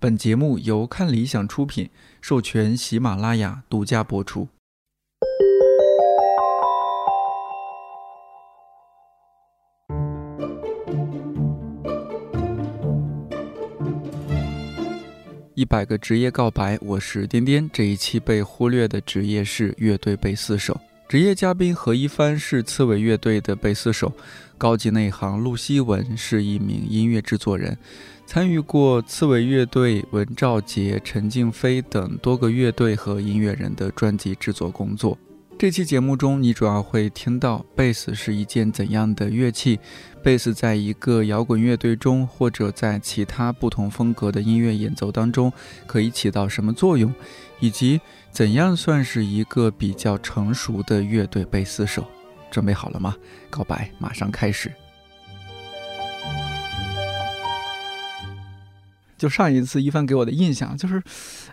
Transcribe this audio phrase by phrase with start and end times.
[0.00, 4.46] 本节目由看理想出品，授权喜马拉雅独家播出。
[15.54, 17.68] 一百个职业告白，我是颠颠。
[17.72, 20.80] 这一期被忽略的职业是乐队贝斯手。
[21.08, 24.12] 职业嘉宾何一帆是刺猬乐队的贝斯手，
[24.58, 27.78] 高级内行陆希文是一名音乐制作人，
[28.26, 35.16] 参与过刺猬乐队、文兆杰、陈静飞等多个乐队和音乐人的专辑制作工作。
[35.58, 39.80] 这期节目中，你主要会听到贝斯是一件怎样的乐器，
[40.22, 45.50] 贝斯在一个摇滚乐队中，或者在其他不同风格的音乐演奏当中，
[45.86, 47.12] 可以起到什么作用，
[47.60, 52.04] 以及怎样算是一个比较成熟的乐队贝斯手。
[52.50, 53.14] 准备好了吗？
[53.50, 54.72] 告白马上开始。
[59.18, 61.02] 就上一次一帆给我的印象就是，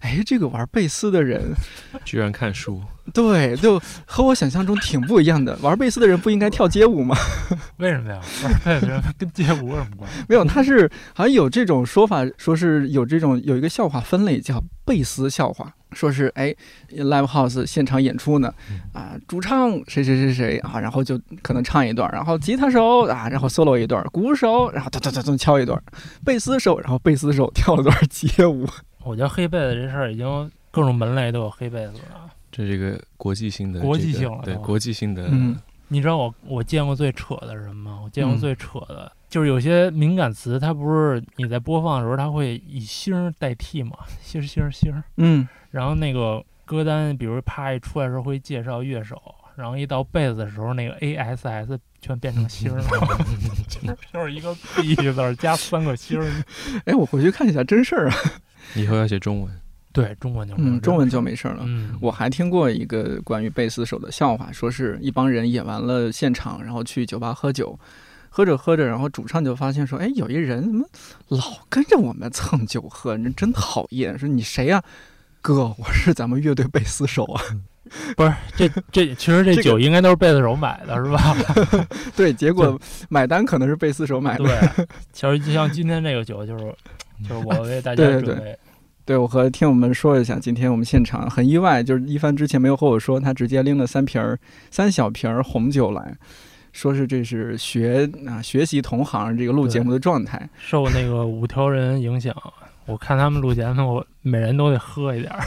[0.05, 1.41] 哎，这个玩贝斯的人
[2.05, 2.79] 居然看书，
[3.11, 5.57] 对，就和我想象中挺不一样的。
[5.63, 7.15] 玩贝斯的人不应该跳街舞吗？
[7.77, 8.21] 为什么呀？
[8.43, 10.23] 玩贝斯跟街舞有什么关系？
[10.29, 15.73] 没有，他是好像有这种说法，说是有这种有一个笑话分类叫贝斯笑话。
[15.91, 16.53] 说是哎
[16.97, 18.53] ，live house 现场演出呢，
[18.91, 25.81] 啊，主唱谁谁谁谁啊，然后就可能唱一段，然后吉他手啊，然后 solo 一段，鼓手，然后咚咚咚咚敲一段，
[26.25, 28.67] 贝斯手，然后贝斯手跳了段街舞。
[29.05, 35.27] 我觉得黑贝子这事儿已经各种门类都有黑贝子了，这是一个国际性的，国际性了，对，国际性的。
[35.29, 35.55] 嗯，
[35.87, 38.01] 你知道我我见过最扯的是什么吗？
[38.03, 45.47] 我见过最扯的就是有些敏感词，它不是你在播放的时候，它会以星代替嘛， 星星星，嗯。
[45.71, 49.21] 然后那个歌单，比如啪一出来的时候会介绍乐手，
[49.55, 52.83] 然后一到贝子的时候，那个 A S S 全变成星了，
[54.13, 56.21] 就是一个 B 字加三个星。
[56.85, 58.15] 哎，我回去看一下，真事儿啊！
[58.73, 59.51] 以后要写中文，
[59.93, 61.59] 对，中文就嗯，中文就没事了。
[61.65, 67.77] 嗯，我还听过一个关于贝斯手的笑话，说是一帮人演完了现场，然后去酒吧喝酒，
[68.29, 70.85] 喝着喝着，然后主唱就发现说：“哎，有一人怎么
[71.29, 71.39] 老
[71.69, 73.15] 跟着我们蹭酒喝？
[73.15, 74.17] 人真讨厌！
[74.19, 74.83] 说你谁呀？”
[75.41, 77.39] 哥，我是咱们乐队贝斯手啊，
[78.17, 81.37] 不是这这其实这酒应该都是贝斯手买的，是吧？
[82.17, 82.77] 对，结果
[83.09, 84.43] 买单可能是贝斯手买的。
[84.43, 86.75] 对，其实就像今天这个酒，就是
[87.23, 88.57] 就是 我为大家准备。
[89.05, 94.39] 对，我和听友们说一下，今天我们现场很意外，就是一帆之前没有和我说，他直接拎了三瓶儿
[94.71, 96.15] 三小瓶儿红酒来
[96.71, 102.35] 说是这是学啊学习同行这个录节目的状态，受那个五条人影响。
[102.87, 105.45] 我看他们录节目，我每人都得喝一点儿，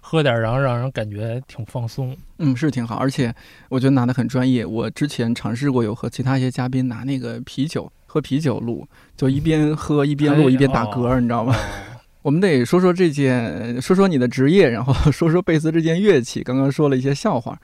[0.00, 2.16] 喝点儿，然后让人感觉挺放松。
[2.38, 3.34] 嗯，是挺好，而且
[3.68, 4.64] 我觉得拿的很专业。
[4.64, 8.86] 我之前尝试过，有和其他一些嘉宾拿那个啤酒喝啤酒录，
[9.16, 11.52] 就一边喝一边录一边打嗝，你知道吗？
[12.22, 16.40] 我们得说说这件，说说你的职业，然后 说说贝斯这件乐器。
[16.40, 17.58] 刚刚说了一些笑话，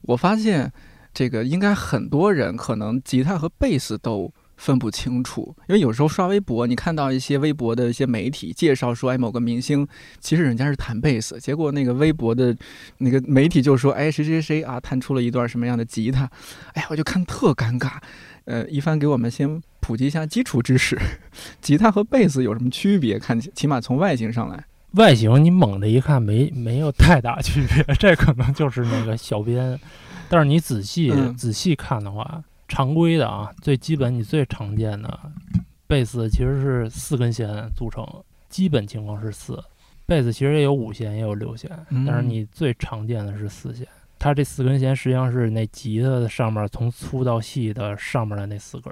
[0.00, 0.72] 我发现
[1.12, 4.32] 这个应该很多人可能吉他和贝斯都。
[4.62, 9.84] 分不清楚，因为有时候刷微博，你看到一些微博的一些媒体介绍说，哎，某个明星
[10.20, 12.56] 其实人家是弹贝斯，结果那个微博的
[12.98, 16.30] 那个媒体就说，哎，谁谁谁啊，弹出了一段什么样的吉他，
[16.74, 17.94] 哎呀，我就看特尴尬。
[18.44, 20.96] 呃，一帆给我们先普及一下基础知识，
[21.60, 23.18] 吉他和贝斯有什么区别？
[23.18, 29.76] 看起码从外形上来，外形你猛的一看没没有太大区别，这可能就是那个小编，
[30.28, 32.44] 但是你仔细仔细看的话。
[32.72, 35.20] 常规的啊，最基本你最常见的
[35.86, 38.02] 贝斯其实是四根弦组成，
[38.48, 39.62] 基本情况是四。
[40.06, 41.70] 贝斯其实也有五弦，也有六弦，
[42.06, 43.86] 但是你最常见的是四弦。
[44.18, 48.90] 它这四根弦实际上是那吉他的上面从粗到细的上面的那四根，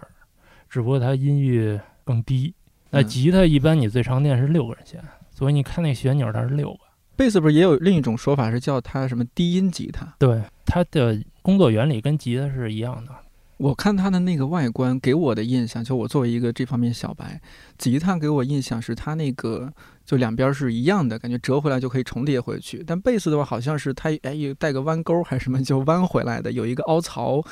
[0.69, 2.55] 只不过它音域更低。
[2.91, 5.03] 那吉他一般你最常见是六根弦，
[5.33, 6.81] 所以你看那旋钮它是六个。
[7.17, 10.07] 贝斯不是也有另一种说法是叫它什么低音吉他？
[10.19, 13.13] 对，它的工作原理跟吉他是一样的。
[13.61, 17.39] 我看它的那个外观，给我的印象，就我作为一个这方面小白，
[17.77, 19.71] 吉他给我印象是它那个
[20.07, 22.83] 就两边是一样的，感觉折回来就可以重叠回去。
[22.87, 27.45] 但贝斯的话，好像是它哎有带个弯钩还是什么，就弯回来的，有一个凹槽，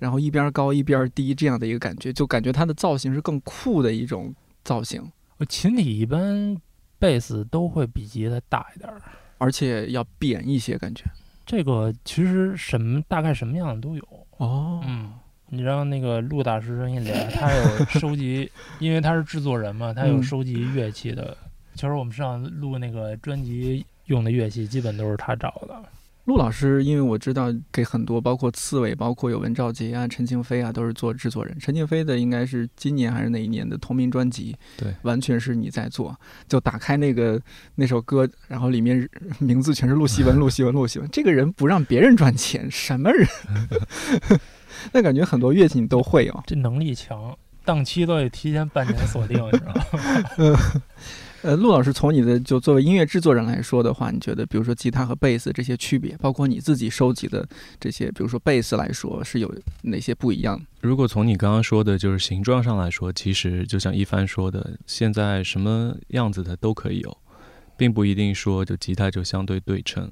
[0.00, 4.34] 然后一边高一边低这样的一个感觉，就感觉它的造型是更酷的一种
[4.64, 5.12] 造型。
[5.48, 6.56] 琴体一般
[6.98, 8.92] 贝斯都会比吉他大一点，
[9.38, 11.04] 而且要扁一些，感觉。
[11.46, 14.02] 这个其实什么大概什么样的都有
[14.38, 15.12] 哦，嗯。
[15.54, 21.36] 你让那个陆大师声音里，他有 收集，因为他是制作人嘛，他有收集乐器的。
[21.74, 25.78] 其实我们上录那个专辑用的乐器，基本都是他找的。
[26.24, 31.54] 陆老师，因为我知道给很多，包括刺猬，包括有文兆杰啊、陈静飞啊，都是做制作人。
[31.58, 34.56] 陈静飞的应该是今年还是哪一年的同名专辑？
[34.78, 36.18] 对，完全是你在做。
[36.48, 37.38] 就打开那个
[37.74, 39.06] 那首歌，然后里面
[39.38, 41.06] 名字全是陆西文、陆西文、陆西文。
[41.12, 43.28] 这个人不让别人赚钱，什么人？
[44.92, 50.58] 那感觉很多乐器你都会哦，这能力强，档期都得提前半年锁定，你知道吗？
[51.42, 57.44] 呃，陆老师，从你的就作为音乐制作人来说的话，你觉得，比如说吉他和贝斯这些区别，包括你自己收集的
[57.80, 59.52] 这些，比如说贝斯来说，是有
[59.82, 60.60] 哪些不一样？
[60.82, 67.18] 如果从你刚刚说的，就是形状上来说，其实就像一帆说的，现在什么样子的都可以有，
[67.76, 70.08] 并不一定说就吉他就相对对称。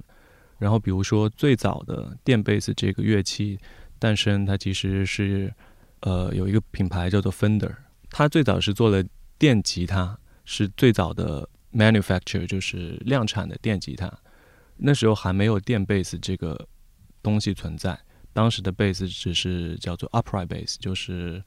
[0.58, 3.56] 然后，比如说最早的电贝斯这个乐器
[4.00, 5.55] 诞生，它其实是
[6.00, 7.76] 呃有一个品牌叫做 Fender，
[8.11, 9.05] 它最早是做了
[9.38, 10.19] 电吉他。
[10.47, 14.12] 是最早的 manufacture，就是量产的电吉他。
[14.76, 16.67] 那时候还没有电贝斯这个
[17.23, 17.97] 东西存在，
[18.32, 21.41] 当时的贝斯只是叫做 upright bass，就是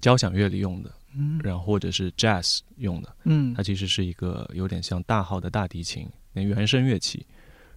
[0.00, 7.26] 交响乐里用的，嗯，然后或者是 jazz 用的，嗯，它其实是一个有点像大号的大提琴，那原声乐器。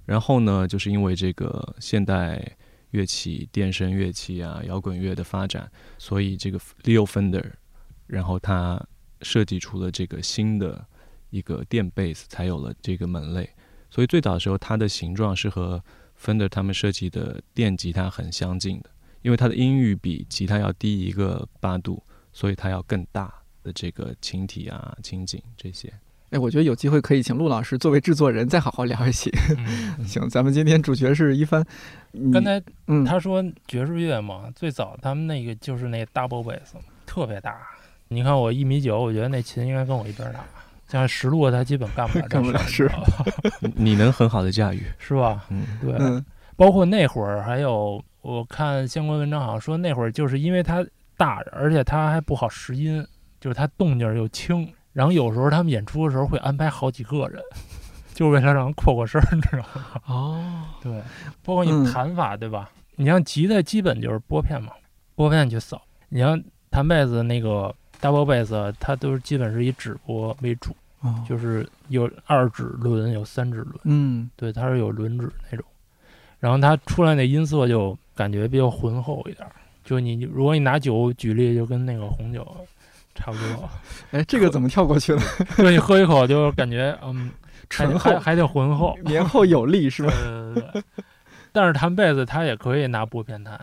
[0.06, 2.42] 然后呢，就是因为这个现代
[2.92, 7.52] 乐器、电声乐器啊、摇滚乐的发展，所以这个 Leo Fender，
[8.08, 8.82] 然后他。
[9.24, 10.84] 设计出了这个新的
[11.30, 13.48] 一个电贝斯，才有了这个门类。
[13.88, 15.80] 所以最早的时候，它的形状是和
[16.20, 18.90] Fender 他们设计的电吉他很相近的，
[19.22, 22.04] 因为它的音域比吉他要低一个八度，
[22.34, 25.94] 所以它要更大的这个琴体啊、琴颈这些。
[26.32, 29.30] 哎，我觉得有机会可以请陆老师作为制作人再好好聊一些。
[30.08, 31.64] 行，咱们今天主角是一帆。
[32.32, 36.74] 刚才嗯，他说爵士乐嘛，最早他们那个就是那 double bass，
[37.06, 37.58] 特别大。
[38.08, 40.40] 你看我一米九，我觉得那琴应该跟我一边大。
[40.88, 42.90] 像实路，他基本干不了干不了事。
[43.76, 45.46] 你能很好的驾驭，是吧？
[45.50, 46.24] 嗯，对。
[46.56, 50.86] 包括那会儿，还有我看相关文章，好像说那会儿就是因为它
[51.18, 53.06] 大，而且它还不好拾音，
[53.40, 54.66] 就是它动静又轻。
[54.94, 57.42] 然后有时候他们演出的时候会安排好几个人，
[58.14, 60.02] 就是为了让扩扩声，你知道吗？
[60.08, 60.92] 哦，对。
[61.44, 62.70] 包括你弹法，对吧？
[62.96, 64.74] 你像吉他基本就是拨片嘛，
[65.16, 65.82] 拨片去扫。
[66.10, 67.74] 你像弹贝斯那个。
[68.02, 70.76] Double bass 它都是基本是以指拨为主，
[71.30, 73.80] 就是有二指轮，有三指轮。
[73.84, 75.64] 嗯，对，它是有轮指那种。
[76.40, 79.48] 然后它出来那音色就感觉比较浑厚一点。
[79.86, 82.42] 就你如果你拿酒举例，就跟那个红酒
[83.22, 83.70] 差不多。
[84.12, 85.22] 哎，这个怎么跳过去了？
[85.56, 87.30] 对，你喝一口就感觉嗯，
[87.70, 90.12] 醇厚还得浑厚， 绵厚有力是吧？
[90.56, 90.84] 对对对。
[91.52, 93.60] 但是弹贝斯它也可以拿拨片弹。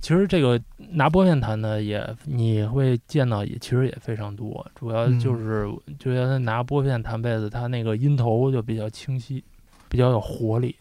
[0.00, 4.64] 其实这个拿拨片弹的也你会见到，也其实也非常多。
[4.74, 5.66] 主要就是
[5.98, 9.42] 觉得拿拨片弹贝斯，它那个音头就比较清晰，
[9.88, 10.76] 比较有活力。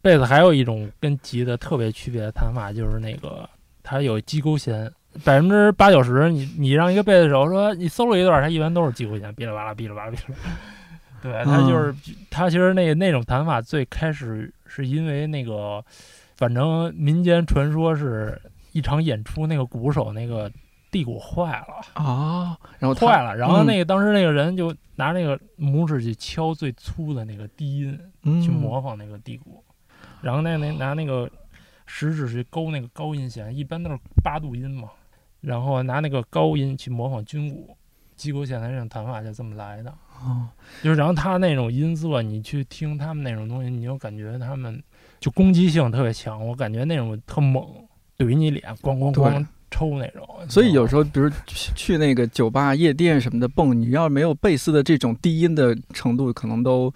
[0.00, 3.50] 贝斯还有一种跟吉的特别区别的弹法，就是那个
[3.82, 4.88] 它有击勾弦，
[5.24, 10.56] 百分之八九十，你你让一个贝斯手说你 solo 一段，他一般都是击勾弦，哔哩吧啦，哔哩吧啦，哔哩吧啦。
[11.20, 11.94] 对他就是
[12.30, 15.84] 他其实那那种弹法最开始是因为那个，
[16.36, 18.40] 反正民间传说是。
[18.72, 20.48] 一场演出，那个鼓手那个
[20.90, 27.98] 地鼓坏了啊，然后坏了，然后那个当时那个人就拿那个拇指去敲最粗的那个低音，
[28.40, 29.64] 去模仿那个地鼓，
[30.20, 31.28] 然后那那拿那个
[31.86, 34.90] 食指去勾那个高音弦，一般都是八度音嘛，
[35.40, 37.76] 然后拿那个高音去模仿军鼓，
[38.16, 39.90] 击鼓响的这种弹法就这么来的
[40.20, 40.48] 哦，
[40.82, 44.82] 就是然后他那种音色，你去听他们那种东西，你就感觉他们
[45.20, 47.64] 就攻击性特别强，我感觉那种特猛。
[48.18, 50.28] 怼你脸，咣咣咣抽那种。
[50.48, 56.92] 所以有时候，比如去去那个酒吧、夜店什么的蹦，你要是没有贝斯的这种低音的程度，可能都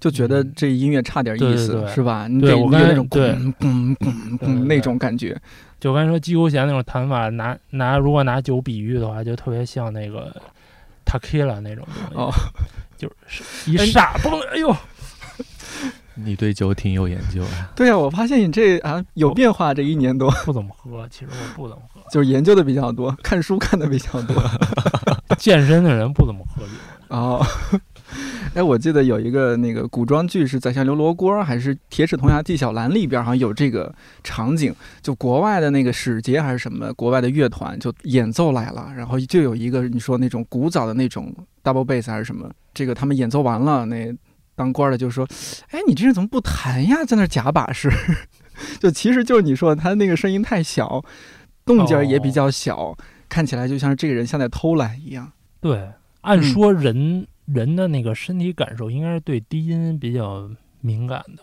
[0.00, 2.26] 就觉得这音乐差点意思，是吧？
[2.26, 3.96] 你得有那种咣咣
[4.38, 5.40] 咣那种感觉。
[5.84, 10.34] 就刚才说击鼓弦那种弹法，拿拿如果拿酒比喻的话，就特别像那个
[11.04, 12.38] 塔 K 了那种东西，
[12.96, 14.74] 就是一煞嘣，哎呦。
[16.16, 17.70] 你对酒挺有研究啊？
[17.76, 24.42] 对呀，我发现你这啊有变化，这一年多不怎么喝，其实我不怎么喝，就是研究的比较多，看书看的比较多。
[25.36, 26.68] 健身的人不怎么喝酒
[27.08, 27.46] 哦。
[28.54, 44.14] 哎，我记得有一个那个古装剧是在像刘罗锅还是铁齿铜牙纪晓岚里边，好像有这个场景，就国外的那个使节还是什么国外的乐团就演奏来了，然后就有一个你说那种古早的那种 double bass 还是什么，这个他们演奏完了那。
[44.56, 45.26] 当官的就说
[45.72, 47.04] ：“哎，你这人怎么不弹呀？
[47.04, 47.90] 在那假把式，
[48.78, 51.04] 就其实就是你说他那个声音太小，
[51.66, 52.96] 动静也比较小，
[53.28, 55.90] 看起来就像是这个人像在偷懒一样。”对，
[56.20, 61.42] 按说人人的那个身体感受应该是对低音比较敏感的，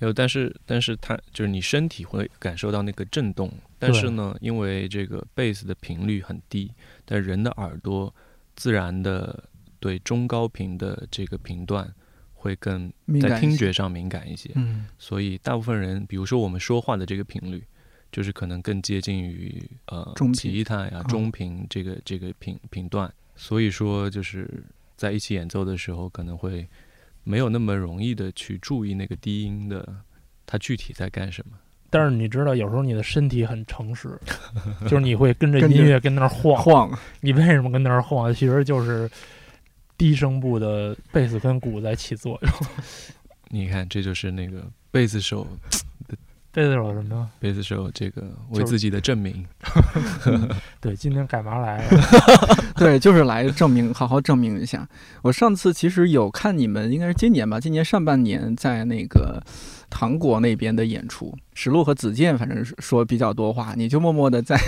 [0.00, 6.70] 有，但是但是它就是你身体会感受到那个震动，但是呢，因为这个贝斯的频率很低，
[7.04, 8.14] 但人的耳朵
[8.56, 9.44] 自然的
[9.80, 11.92] 对中高频的这个频段
[12.34, 17.64] 会更在听觉上敏感一些，嗯，所以大部分人，比如说我们说话的这个频率，
[18.12, 24.62] 就是可能更接近于呃吉他呀中频这个这个频频段，所以说就是
[24.98, 26.68] 在一起演奏的时候可能会。
[27.24, 29.86] 没有那么容易的去注意那个低音的，
[30.46, 31.58] 它具体在干什么。
[31.90, 34.18] 但是你知道，有时候你的身体很诚实，
[34.88, 36.98] 就是你会跟着音乐跟那儿晃晃。
[37.20, 38.32] 你为什么跟那儿晃？
[38.32, 39.10] 其实就是
[39.98, 42.52] 低声部的贝斯跟鼓在起作用。
[43.50, 45.46] 你看，这就是那个贝斯手。
[46.58, 47.30] 贝斯手什么？
[47.38, 49.46] 贝斯手这个为自己的证明。
[50.80, 51.84] 对，今天干嘛来？
[52.74, 54.84] 对，就是来证明，好好证明一下。
[55.22, 59.40] 我上次其实有看你们，应该是今年吧，今年上半年在那个
[59.88, 64.58] 糖果那边的演出，石路和子健，反正是说比较多话，你就默默的在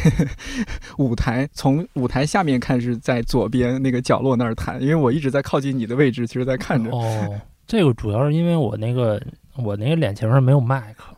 [0.98, 6.88] 舞台，从舞台下面看是在左边那个角落那儿弹，因为我一直在靠近你的位置，其实在看着。
[6.92, 9.20] 哦，这个主要是因为我那个。
[9.62, 11.14] 我那个脸前面没有麦克，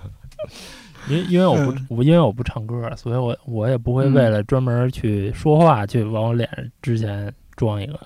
[1.09, 6.49] 因因为我不我因为我不唱歌，所以我我也不会为了专门去说话去往我脸
[6.81, 7.99] 之前装一个。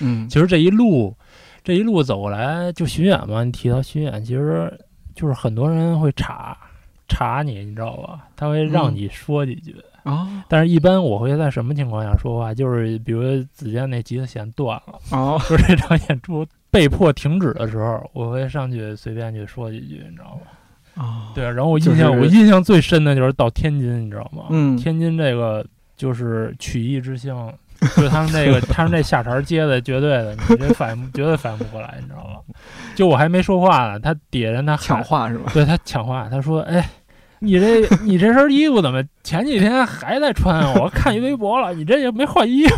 [0.00, 1.16] 嗯，其实这一路
[1.62, 4.72] 这一路走过来就巡演嘛，你提到巡演，其实
[5.14, 6.56] 就是很多人会查
[7.06, 8.26] 查你，你知道吧？
[8.34, 10.44] 他会让你说几句啊。
[10.48, 12.52] 但是一般我会在什么情况下说话？
[12.52, 16.44] 就是比如子健那吉他弦断了，哦，就这场演出。
[16.74, 21.02] 被迫停止的时候，我会上去随便去说几句，你知道吗？
[21.02, 24.46] 啊，对，然后我印象我印象最深的就是到天津，你知道吗？
[24.50, 25.64] 嗯，天津这个
[25.96, 27.52] 就是曲艺之乡，
[27.96, 32.54] 就他们那个 他们那下茬接的绝对的，你这反应绝对反应不过来，你知道吗？
[32.96, 35.50] 就我还没说话呢，他底下人他抢话是吧？
[35.54, 36.88] 对他抢话，他说：“哎，
[37.38, 40.62] 你这你这身衣服怎么前几天还在穿？
[40.74, 42.76] 我看你微博了，你这也没换衣服。”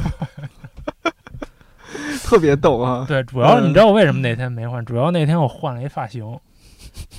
[2.24, 3.04] 特别逗啊！
[3.08, 4.84] 对，主要你知道我为什么那天没换？
[4.84, 6.24] 主要那天我换了一发型，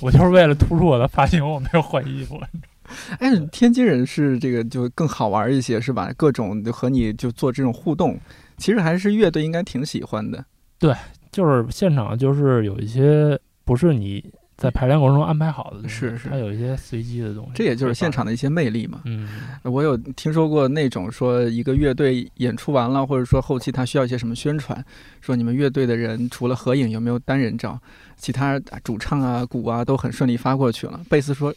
[0.00, 2.40] 我就是为了突出我的发型，我没有换衣服。
[3.20, 6.10] 哎，天津人是这个就更好玩一些，是吧？
[6.16, 8.18] 各种和你就做这种互动，
[8.56, 10.44] 其实还是乐队应该挺喜欢的。
[10.78, 10.94] 对，
[11.30, 14.24] 就是现场就是有一些不是你。
[14.58, 19.02] 在排练过程中安排好的，是是，它有一些随机的东西，这也就是现场的一些魅力嘛。
[19.04, 19.28] 嗯，
[19.62, 24.84] 我有听说过那种说一个乐队演出完了，或者说后期他需要一些什么宣传，
[25.20, 27.80] 说你们乐队的人除了合影有没有单人照，
[28.16, 31.00] 其他主唱啊、鼓啊都很顺利发过去了。
[31.08, 31.54] 贝斯说：“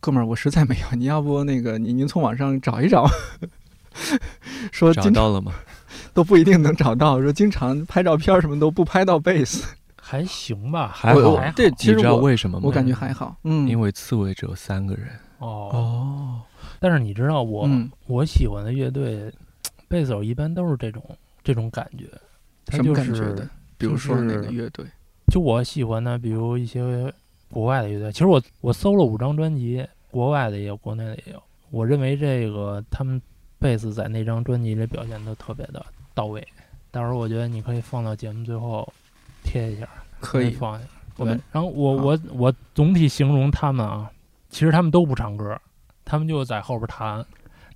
[0.00, 3.06] 哥们儿，我实在没有，你要不那个您您从网上找一找。
[4.72, 5.52] ”说找到了吗？
[6.14, 7.20] 都不一定能找到。
[7.20, 9.62] 说经常拍照片什么都不拍到贝斯。
[10.10, 11.38] 还行吧，还好。
[11.54, 12.64] 对，其实你知道为什么吗？
[12.66, 13.36] 我感觉还好。
[13.44, 15.06] 嗯，因为刺猬只有三个人。
[15.38, 16.42] 哦哦。
[16.80, 17.70] 但是你知道我
[18.08, 19.32] 我喜欢的乐队，
[19.86, 21.00] 贝斯手一般都是这种
[21.44, 22.06] 这种感觉。
[22.76, 23.48] 什么感觉的？
[23.78, 24.84] 比如说哪个乐队？
[25.32, 27.14] 就我喜欢的，比如一些
[27.48, 28.10] 国外的乐队。
[28.10, 31.40] 其实我我搜了五张专辑，国外的也有，国内的也有。
[31.70, 33.22] 我认为这个他们
[33.60, 36.44] 贝斯在那张专辑里表现的特别的到位。
[36.90, 38.92] 到时候我觉得你可以放到节目最后
[39.42, 39.88] 贴一下。
[40.20, 40.84] 可以放下，
[41.16, 41.28] 对。
[41.50, 44.10] 然后我我我总体形容他们啊，
[44.50, 45.58] 其实他们都不唱歌，
[46.04, 47.24] 他们就在后边弹，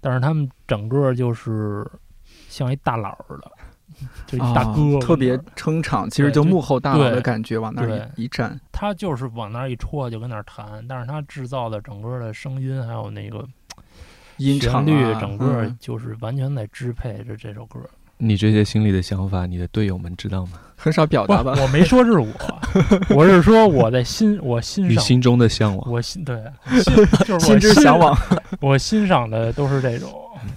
[0.02, 1.90] 但是他们整个就是
[2.50, 3.50] 像一大佬似的，
[4.26, 6.08] 就一大哥，特别撑场。
[6.10, 13.42] 其实就幕后大佬的感觉，往那儿一站，他就是往那儿一戳就跟那儿弹，但是他制造的整个的声音还有那个
[14.36, 17.80] 音旋律，整个就是完全在支配着这首歌。
[18.18, 20.60] 你这些心里的想法，你的队友们知道吗？
[20.76, 21.54] 很少表达吧。
[21.60, 22.26] 我 没说是我，
[23.14, 25.90] 我是说我在心，我欣赏你心中的向往。
[25.90, 26.42] 我心对，
[27.24, 28.16] 就是心之向往。
[28.60, 30.12] 我欣赏的都是这种。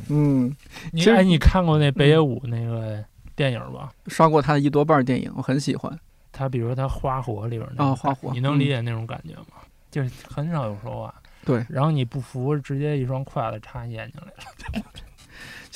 [0.09, 0.53] 嗯，
[0.91, 3.03] 你哎，你看过那北野武那个
[3.35, 3.89] 电影吧？
[4.07, 5.97] 刷过他的一多半电影，我很喜欢。
[6.31, 9.57] 他比如他《花火》里边啊，《花火》，你能理解那种感觉吗？
[9.89, 11.13] 就是很少有说话。
[11.45, 11.65] 对。
[11.69, 14.25] 然后你不服，直接一双筷子插你眼睛里
[14.79, 14.83] 了。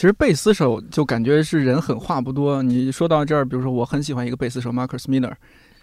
[0.01, 2.63] 其实贝斯手就感觉是人狠话不多。
[2.63, 5.31] 你说到这儿，比如说我很喜欢一个贝斯手 Marcus Miller，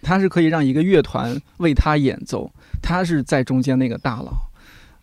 [0.01, 4.33] 他是可以让一个乐团为他演奏，他是在中间那个大佬。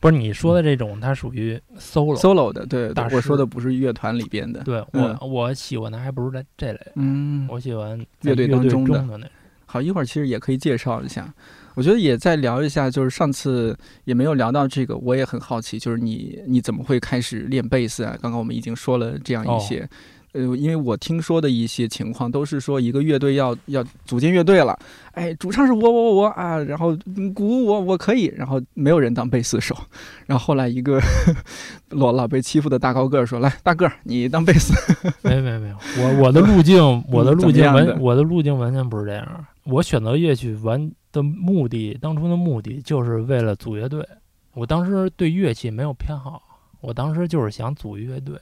[0.00, 4.60] 不是你说的这种，他属于 solo solo 的，对，我说的不是乐团里边的。
[4.64, 9.30] 对我我喜欢的还不是这这类，嗯，我喜欢乐队当中的。
[9.64, 11.32] 好，一会儿其实也可以介绍一下。
[11.76, 18.16] 我觉得也再聊一下，就是上次也没有聊到这个，我也很好奇，就是你你怎么会开始练贝斯啊？
[18.20, 19.86] 刚刚我们已经说了这样一些，
[20.32, 24.74] 呃，因为我听说的一些情况都是说一个乐队要要组建乐队了，
[25.12, 26.96] 哎，主唱是我我我啊，然后
[27.34, 29.76] 鼓我我可以，然后没有人当贝斯手，
[30.24, 30.98] 然后后来一个
[31.92, 34.72] 老老被欺负的大高个说来大个儿你当贝斯，
[35.22, 44.06] 没没没有，我我的路径我的路径完我的路径完全不是这样，我选择乐曲完的目的，当初的目的就是为了组乐队，
[44.52, 46.42] 我当时对乐器没有偏好，
[46.80, 48.38] 我当时就是想组乐队。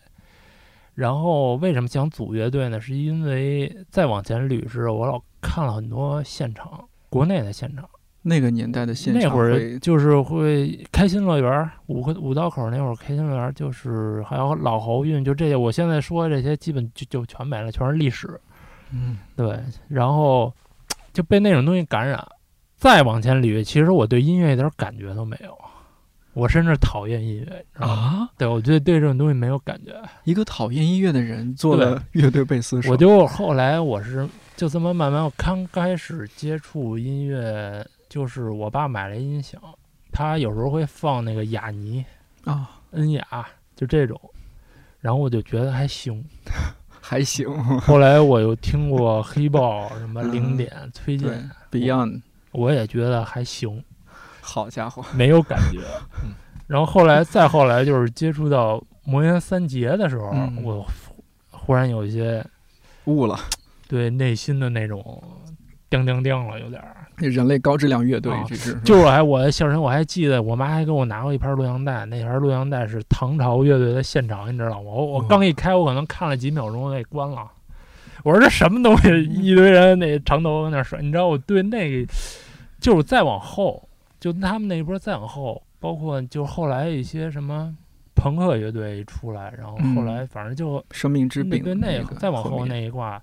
[0.94, 2.80] 然后为什么想组乐队呢？
[2.80, 7.88] 是因为再往前捋是，我老看了很多现场，国内的现场。
[8.22, 15.56] 那个年代的现场那会儿就是会开心乐园儿，五个五道口那会儿开心乐园儿就是还有老侯运，就这些。
[15.56, 18.40] 我现在说的这些基本就就全没了，全是历史。
[18.92, 20.52] 嗯对，然后
[21.12, 22.24] 就被那种东西感染。
[22.84, 25.56] 再往前捋，其实我对音乐一点感觉都没有，
[26.34, 27.64] 我甚至讨厌音乐？
[27.82, 29.90] 啊，对，我觉得对这种东西没有感觉。
[30.24, 39.58] 一个讨厌音乐的人做了乐队贝斯手，我就后来我是就这么慢慢，我刚开始接触音乐，就是我爸买了音响，
[40.12, 42.04] 他有时候会放那个雅尼、
[42.44, 43.24] 啊恩雅，
[43.74, 44.20] 就这种，
[45.00, 46.22] 然后我就觉得还行。
[47.00, 47.48] 还行，
[47.80, 52.20] 后来我又听过黑豹、什么零点、 崔对健，Beyond，
[52.54, 53.82] 我也觉得还行，
[54.40, 55.80] 好家伙，没有感觉。
[56.66, 60.86] 然后后来再后来就是接触到魔岩三杰的时候，嗯我
[61.50, 62.44] 忽然有一些
[63.04, 63.38] 悟了，
[63.86, 65.22] 对内心的那种
[65.90, 66.96] 叮叮叮了，有点儿。
[67.18, 74.90] 人类高质量乐队啊这是就是我还我小时候我还记得，我妈还给我拿过一盘录像带，那盘录像带是唐朝乐队的现场，你知道吗？
[74.90, 77.48] 我我哦刚一开，我可能看了几秒钟，我给关了。
[78.24, 79.22] 我说这什么东西？
[79.24, 82.12] 一堆人那长头发那甩，你知道我对那个，
[82.84, 83.88] 就是再往后，
[84.20, 87.74] 就他们那一波再往后，包括就后来一些什么
[88.14, 93.22] 朋克乐队一出来，然后后来反正就生命之病那对那个再往后那一挂，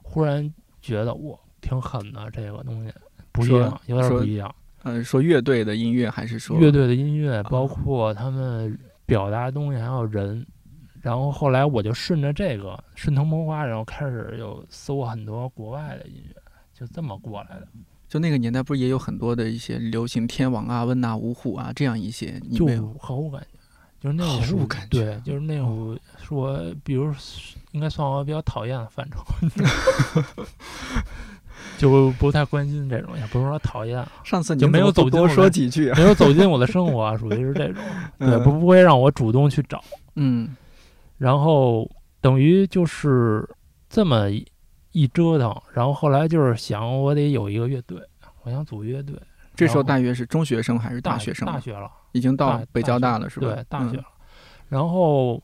[0.00, 2.94] 忽然觉得哇，挺狠的这个东西，
[3.32, 4.54] 不一样，有点说不一样。
[4.84, 10.46] 嗯，说乐队的音乐还是说乐队的音乐，啊包括他们表达的东西，还有人。
[11.02, 16.36] 然后后来我就顺着这个顺藤摸瓜，然后开始有搜很多国外的音乐，
[16.72, 17.66] 就这么过来的。
[18.10, 22.66] 就那个年代不是也有很多的一些流行天王啊、温拿五虎啊这样一些，你就？
[22.98, 23.46] 毫无感觉，
[24.00, 27.14] 就是那毫个是我无感觉对，就是那种是我，比如
[27.70, 29.24] 应该算我比较讨厌的范畴，
[31.78, 37.80] 就不太关心这种，也不是说讨厌，啊，上次你就没有走多说几句啊，没有走进我的生活啊，属于是这种，
[38.18, 38.42] 对，嗯。
[38.42, 39.80] 不不会让我主动去找。
[40.16, 40.56] 嗯。
[41.16, 41.88] 然后
[42.20, 43.48] 等于就是
[43.88, 44.26] 这么
[44.92, 48.00] 一一折腾，然后后来就是想我得有一个乐队，
[48.42, 49.14] 我想组乐队。
[49.54, 51.52] 这时候大约是中学生还是大学生了？
[51.52, 53.52] 大学了，已经到北交大大了是吧？
[53.52, 54.04] 对，大学嗯了。
[54.68, 55.42] 然后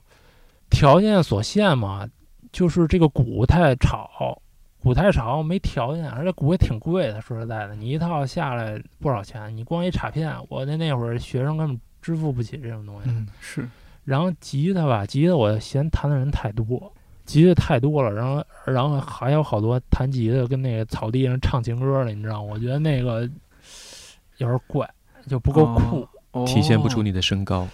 [0.70, 2.08] 条件所限嘛，
[2.52, 4.40] 就是这个鼓太吵，
[4.82, 7.20] 鼓太吵没条件，而且鼓也挺贵的。
[7.20, 13.10] 说实在的，你一套下来不少钱，你光一插片，我那那会儿学生根本支付不起这种东西。
[13.10, 13.68] 嗯，是
[14.04, 16.92] 然后吉他吧，吉他我嫌弹的人太多，
[17.26, 22.50] 吉他太多了，然后然后还有好多弹吉他跟那个草地上唱情歌的，你知道吗？
[22.52, 23.28] 我觉得那个
[24.38, 24.88] 有点怪，
[25.28, 27.66] 就不够酷，哦体现不出你的身高。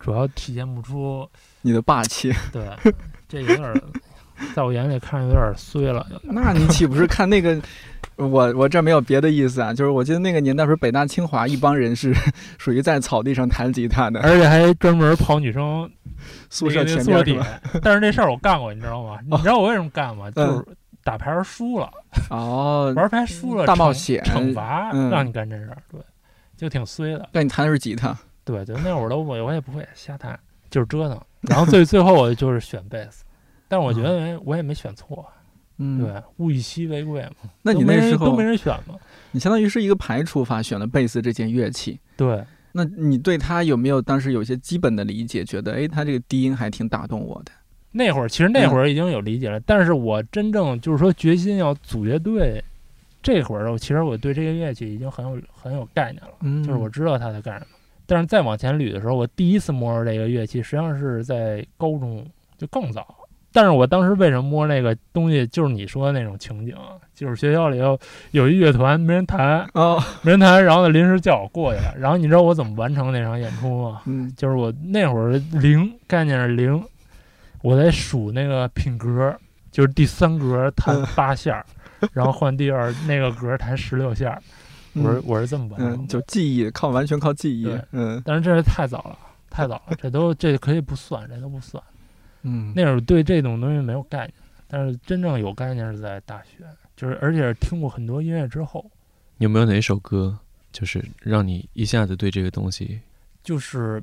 [0.00, 1.28] 主要体现不出
[1.60, 2.32] 你的霸气。
[2.52, 2.64] 对，
[3.28, 3.74] 这有点儿，
[4.54, 6.06] 在我眼里看着有点儿衰了。
[6.22, 7.60] 那你岂不是看那个？
[8.16, 12.12] 我我这没有别的意思啊，就是我记得那个年代时候北大清华一帮人是
[12.58, 15.88] 属于在草地上弹吉他的，而且还专门跑女生
[16.50, 17.44] 宿舍那个前面是吧？
[17.44, 17.80] 下。
[17.80, 19.18] 但是这事儿我干过，你知道吗？
[19.24, 20.28] 你知道我为什么干吗？
[20.34, 20.64] 就是
[21.04, 21.88] 打牌儿输了，
[22.30, 26.00] 哦，玩牌输了，大冒险惩罚嗯让你干这事儿，对，
[26.56, 27.28] 就挺衰的。
[27.30, 30.36] 但你弹的是吉他，对对，那会儿都我我也不会瞎弹，
[30.70, 31.20] 就是折腾。
[31.42, 33.22] 然后最最后我就是选贝斯，
[33.68, 35.24] 但是我觉得我也没选错，
[35.76, 37.50] 嗯，对，物以稀为贵嘛。
[37.62, 38.94] 那你没那时候人都没人选嘛？
[39.30, 42.00] 你相当于是一个排除法选了贝斯这件乐器。
[42.16, 45.44] 对，那你对他有没有当时有一些基本的理解？
[45.44, 47.52] 觉得哎，他这个低音还挺打动我的。
[47.90, 52.62] 那会儿其实那嗯会儿已经有理解了，但是我真正就是说决心要组乐队，
[53.22, 57.76] 这会儿我其实我对这个乐器已经很有很有概念了，嗯，就是我知道它在干什么。
[58.06, 62.26] 但是再往前捋的时候，我第一次摸着这个乐器，实际上是在高中，
[62.56, 63.14] 就更早。
[63.58, 66.76] 但是我当时为什么摸那个东西，就是你说的那种情景，
[67.12, 67.98] 就是学校里头
[68.30, 74.02] 有一乐团没人弹，哦，没人弹，然后呢临时叫我过去了，然后你知道我怎么完成那场演出吗？
[74.06, 76.80] 嗯，就是我那会儿零概念是零，
[77.62, 79.36] 我在数那个品格，
[79.72, 81.66] 就是第三格弹嗯八下儿，
[82.12, 84.42] 然后换第二那个格弹十六下儿，
[84.94, 86.06] 我是嗯我是这么完成。
[86.06, 87.76] 就记忆靠完全靠记忆。
[87.90, 89.18] 嗯但是这是太早了，
[89.50, 91.82] 太早了，这都这可以不算，这都不算。
[92.48, 94.32] 嗯，那会儿对这种东西没有概念，
[94.66, 96.64] 但是真正有概念是在大学，
[96.96, 98.90] 就是而且是听过很多音乐之后，
[99.38, 100.38] 有没有哪首歌
[100.72, 103.00] 就是让你一下子对这个东西？
[103.42, 104.02] 就是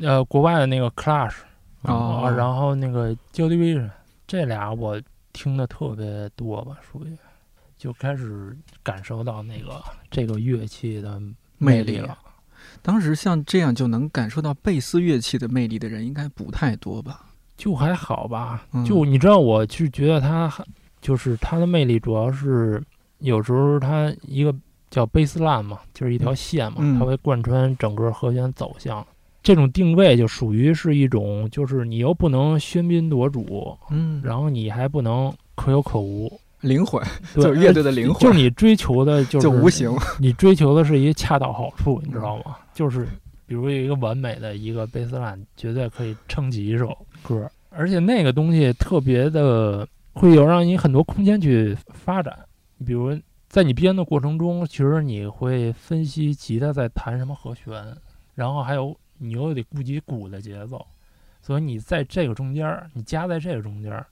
[0.00, 1.36] 呃国外的那个 Clash
[1.82, 3.90] 哦啊，然后那个 Joy Division
[4.26, 5.00] 这俩我
[5.32, 7.16] 听的特别多吧，属于
[7.78, 11.20] 就开始感受到那个这个乐器的
[11.58, 12.18] 魅力力了。
[12.82, 17.26] 当时像这样就能感受到贝斯乐器的魅力的人，应该不太多吧？
[17.60, 18.82] 就还好吧，嗯。
[18.86, 20.50] 就你知道，我是觉得它
[21.02, 22.82] 就是它的魅力，主要是
[23.18, 24.54] 有时候它一个
[24.90, 26.98] 叫贝斯烂嘛，就是一条线嘛，嗯。
[26.98, 29.06] 它会贯穿整个和弦走向。
[29.42, 34.22] 这种定位就属于是一种，就是你又不能喧宾夺主，嗯。
[34.24, 37.02] 然后你还不能可有可无，灵魂
[37.34, 38.18] 对就是乐队的灵魂。
[38.20, 42.56] 就是你追求的就是就无形，你追求的是一个恰到好处，你知道吗？
[42.72, 43.06] 就是
[43.50, 52.38] 比如有一个完美的一个贝斯烂，绝对可以撑起一首歌，而且那个东西特别的会有让你很多空间去发展。
[52.86, 53.12] 比如
[53.48, 57.74] 在你编的过程中，其实你会分析吉他在弹什么和弦，
[58.36, 60.86] 然后还有你又得顾及鼓的节奏，
[61.42, 64.06] 所以你在这个中间儿，你夹在这个中间儿，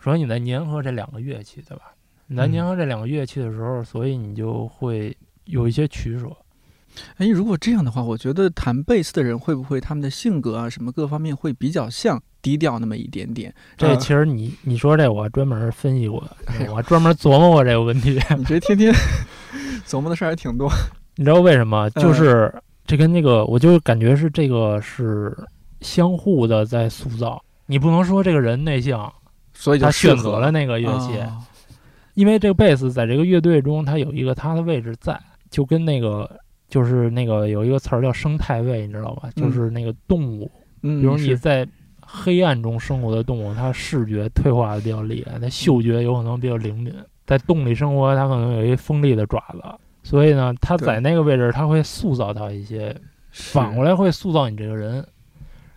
[0.00, 1.94] 所以你在粘合这两个乐器，对吧？
[2.26, 6.26] 你在嗯粘合这两个乐器的时候，所以你就会有一些取舍。
[7.16, 13.54] 哎，如果这样的话，我觉得弹贝斯的人会不会他们的性格啊，什么各方面会比较像低调那么一点点？
[13.76, 18.20] 这呃其实你你说这我专门分析过哎，我专门琢磨过这个问题。
[18.36, 18.92] 你这天天
[19.86, 20.70] 琢磨的事儿还挺多。
[21.16, 21.88] 你知道为什么？
[21.94, 22.52] 嗯就是
[22.86, 25.36] 这跟那个，我就感觉是这个是
[25.80, 27.42] 相互的在塑造。
[27.66, 29.12] 你不能说这个人内向，
[29.52, 31.38] 所以他选择了那个乐器，啊
[32.14, 36.28] 因为这个贝斯在这个乐队中，它有一个它的位置在，就跟那个
[36.70, 39.28] 就是那个有一个词儿叫生态位，你知道吧？
[39.36, 40.50] 嗯就是那个动物，
[40.82, 41.68] 嗯，比如你在
[42.00, 46.94] 黑暗中生活的动物，它视觉退化的比较厉害，它嗅觉有可能比较灵敏。
[47.26, 49.62] 在洞里生活，它可能有一锋利的爪子，
[50.02, 52.96] 所以呢，它在那个位置，它会塑造到一些，
[53.30, 55.06] 反过来会塑造你这个人。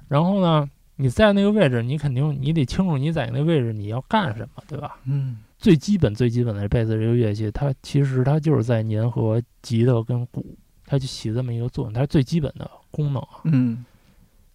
[0.07, 4.97] 然后呢，你在那个位置，你肯定你得清楚你在那个位置你要干什么，对吧？
[5.05, 10.43] 嗯最基本最基本的贝斯这个乐器，它其实它就是在粘合吉他跟鼓，
[10.85, 13.41] 它就起这么一个作用，它是最基本的功能啊。
[13.45, 13.83] 嗯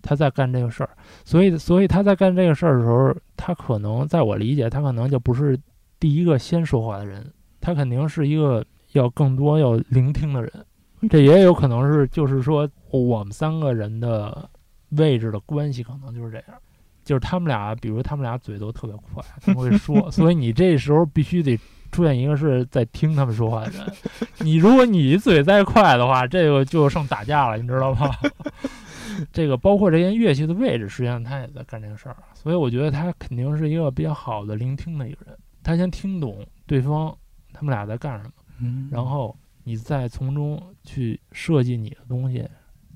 [0.01, 0.91] 他在干这个事儿，
[1.25, 5.59] 所以所以他在干这个事儿的时候，他可能在我理解，他可能就不是
[5.99, 10.51] 第一个先说话的人，他肯定是一个要更多要聆听的人。
[11.11, 14.49] 这也有可能是就是说我们三个人的
[14.91, 16.57] 位置的关系可能就是这样，
[17.05, 21.59] 就是他们俩，比如他们俩嘴都特别快，他们会说， 所以你这时候必须得
[21.91, 23.93] 出现一个是在听他们说话的人。
[24.41, 28.11] 你如果你嘴再快的话，这个就剩打架了，你知道吗？
[29.33, 35.37] 这个包括这些乐器的位置，实际上他也在干这个事儿，所以我觉得他肯定是一个比较好的聆听的一个人。
[35.63, 37.15] 他先听懂对方
[37.53, 42.49] 他们俩在干什么，嗯，然后你再从中去设计你的东西，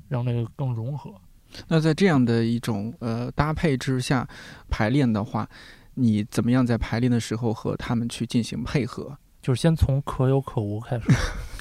[0.08, 1.12] 让这个更融合。
[1.66, 4.26] 那在这样的一种呃搭配之下
[4.70, 5.46] 排练的话，
[5.94, 9.16] 你怎么样在排练的时候和他们去进行配合？
[9.40, 11.10] 就是先从可有可无开始，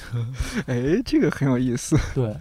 [0.67, 1.98] 哎，这个很有意思。
[2.13, 2.32] 对，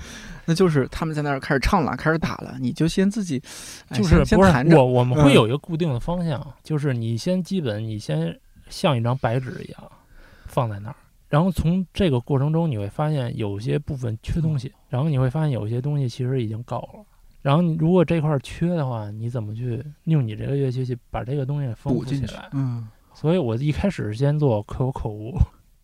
[0.44, 3.42] 那就是他们在那儿开始唱了，开始打了，你就先自己
[3.88, 9.92] 哎就是不是我我们嗯会有一个固定的方向，就是你先基本你先像一张白纸一样
[10.44, 10.96] 放在那儿，
[11.30, 17.06] 然后从这个过程中你会发现有些部分缺东西，然后你会发现有些东西其实已经够了。
[17.42, 22.48] 然后你如果这块儿缺的话，你怎么去用你这个乐器去把这个东西丰富起来？。
[22.52, 25.34] 嗯，所以我一开始先做可有可无，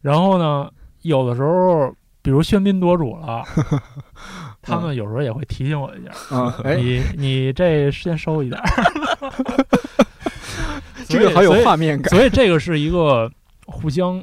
[0.03, 0.71] 然后呢，
[1.03, 3.43] 有的时候比如喧宾夺主了，
[4.61, 6.13] 他们有时候也会提醒我一下，
[6.77, 8.61] 你你这先收一点。
[11.09, 12.11] 这个好有画面感。
[12.11, 13.31] 所以这个是一个
[13.67, 14.23] 互相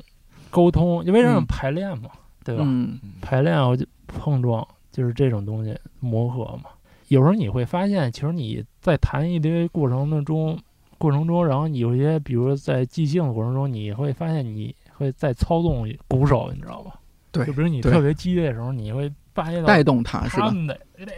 [0.49, 2.09] 沟通，因为让嗯排练嘛，
[2.43, 2.63] 对吧？
[2.65, 6.69] 嗯排练我就碰撞，就是这种东西磨合嘛。
[7.13, 10.59] 有时候你会发现，其实你在弹一堆过程的中
[10.97, 16.93] 过程中，然后你有些，比如在即兴的过程中，你会发现你会在操纵鼓手，你知道吧？
[17.31, 20.51] 对就比如你特别激烈的时候，你会发现带动他是吧？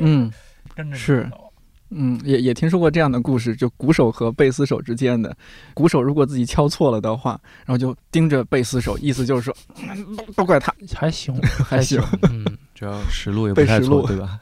[0.01, 0.29] 嗯
[0.75, 1.41] 跟着你是走
[1.91, 5.34] 嗯，也也听说过这样的故事，就鼓手和贝斯手之间的，
[5.73, 11.34] 鼓手如果自己敲错了的话，然后就盯着贝斯手，意思就是说，嗯都怪他， 还行，
[11.65, 12.01] 还行。
[12.31, 12.43] 嗯。
[12.73, 14.38] 主要实录也不太实录错，对吧？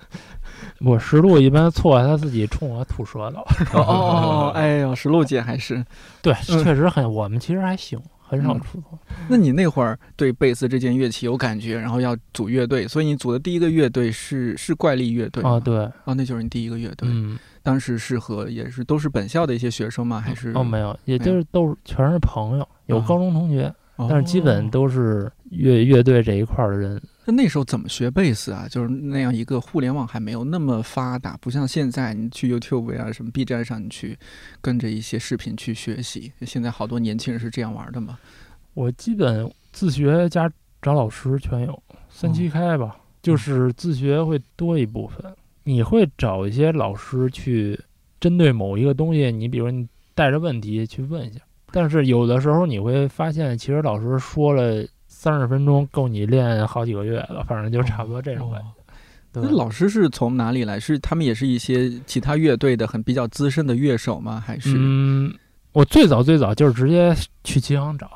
[0.84, 3.40] 我石路一般错，他自己冲我吐舌头。
[3.78, 5.84] 哦哦哦， 哎呦，石路姐还是，
[6.22, 9.00] 对，嗯确实很，我们其实还行，很少出错。
[9.30, 15.60] 那你那会儿对贝斯这件乐器有感觉，然后要组乐队，所以你组的第一个乐队是是怪力乐队啊？
[15.60, 17.08] 对，啊，那就是你第一个乐队。
[17.10, 20.20] 嗯，当时是和也是都是本校的一些学生吗？
[20.20, 23.74] 还是哦，没有，也就是都是全是朋友，有高中同学，
[24.10, 27.02] 但是基本都是乐乐队这一块的人。
[27.26, 28.68] 那那时候怎么学贝斯啊？
[28.70, 34.18] 就是那样一个互联网还没有那么发达，不像现在，你去 YouTube 啊、什么 B 站上，你去
[34.60, 36.34] 跟着一些视频去学习。
[36.42, 38.20] 现在好多年轻人是这样玩的嘛？
[38.74, 45.34] 我基本自学加找老师全有，三七开吧，就是自学会多一部分。
[45.64, 47.80] 你会找一些老师去
[48.20, 51.40] 针对某一个东西，你比如你带着问题去问一下，
[51.72, 54.86] 但是有的时候你会发现，其实老师说了。
[55.24, 59.42] 三十分钟够你练好几个月了，反正就差不多这种感觉。
[59.42, 60.78] 那老师是从哪里来？
[60.78, 64.44] 是他们也是一些其他乐队的很比较资深的乐手吗？
[64.46, 64.76] 还是？
[64.78, 65.34] 嗯，
[65.72, 68.12] 我最早最早就是直接去琴行找，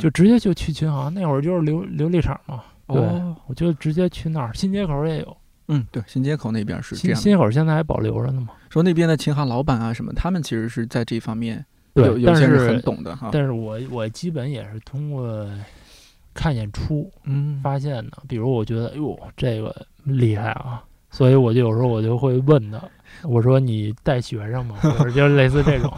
[0.00, 1.14] 就直接就去琴行。
[1.14, 3.00] 那会儿就是琉琉璃厂嘛，对，
[3.46, 4.50] 我就直接去那儿。
[4.52, 5.36] 新街口也有，
[5.68, 7.20] 嗯，对，新街口那边是这样。
[7.20, 8.48] 新街口现在还保留着呢嘛？
[8.68, 13.30] 说那边的琴行老板啊什么，他们其实是在这方面有有些是很懂的哈。
[13.32, 15.48] 但是我我基本也是通过。
[16.34, 22.82] 看演出，嗯，发现的，比如我觉得，哟，这个厉害啊，所以我就有时候我就会问他，
[23.24, 24.76] 我说你带学生吗？
[24.98, 25.92] 或者就类似这种，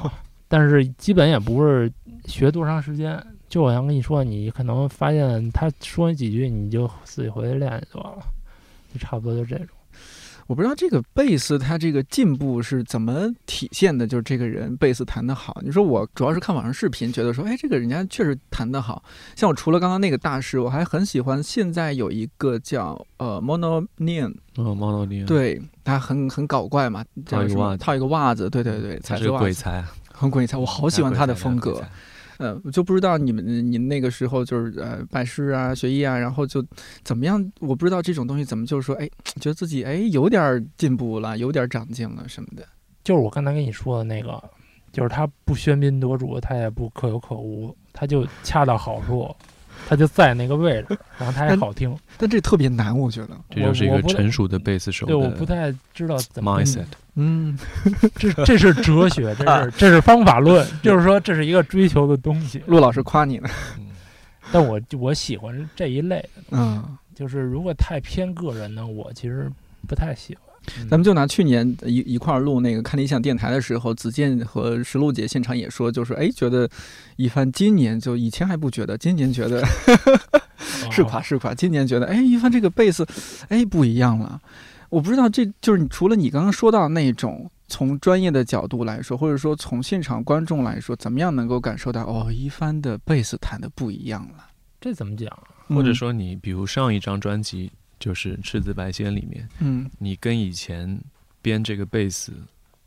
[0.49, 1.91] 但是基本也不是
[2.27, 8.23] 学多长时间，就我想跟你说，你可能发现他说你几句，你就自己回去练就完了，
[8.93, 9.74] 就差不多就这种。
[10.47, 15.61] 我不知道这个贝斯他这个进步是怎么体现的，就是这个人贝斯弹得好。
[15.65, 19.03] 你说我主要是看网上视频，觉得说，哎，这个人家确实弹得好。
[19.35, 31.83] 像我除了刚刚那个大师，我还很喜欢现在有一个叫呃 Mono Nian，哦 Mono Nian，对他很很搞怪嘛，套一个袜子，套一个袜子，对对对，踩着袜子，鬼才，很鬼才，我好喜欢他的风格。
[32.39, 36.65] 呃，就不知道你们你那个时候就是呃拜师啊学艺啊，然后就
[37.03, 37.53] 怎么样？
[37.61, 39.09] 我不知道这种东西怎么就是说，哎，
[39.41, 42.67] 觉得自己哎有点进步了，有点长进了什么的。
[43.03, 44.43] 就是我刚才跟你说的那个，
[44.93, 49.35] 就是他不喧宾夺主，他也不可有可无，他就恰到好处。
[49.87, 55.07] 他就在那个位置，然后他还好听，但这特别难，我觉得这就是一个成熟的贝斯手。
[55.07, 56.61] 对，我不太知道怎么。
[56.61, 56.85] mindset，
[57.17, 57.59] 嗯，
[58.17, 62.63] 这这是哲学，这是这是方法论， 就是说这是一个追求的东西。
[62.67, 63.49] 陆老师夸你呢，
[64.53, 69.51] 但我我喜欢这一类的，嗯，就是如果太偏个人呢，我其实
[69.87, 70.44] 不太喜欢。
[70.89, 76.69] 咱们就拿去年一一块儿录那个看理想电台的时候，子健和石璐姐现场也说，就是哎，觉得
[77.17, 79.65] 一帆今年就以前还不觉得，今年觉得
[80.91, 83.07] 是夸是夸，今年觉得哎，一帆这个贝斯
[83.49, 84.41] 哎不一样了。
[84.91, 94.47] 我不知道这就是你除了你刚刚说到那种从专业的角度来说，或者说从现场观众来说，怎么样能够感受到哦，一帆的贝斯弹的不一样了？
[94.81, 95.31] 这怎么讲？
[95.69, 97.71] 或者说你比如上一张专辑。
[98.05, 101.01] 就是《赤子白仙》里面，嗯，你跟以前
[101.41, 102.35] 编这个贝斯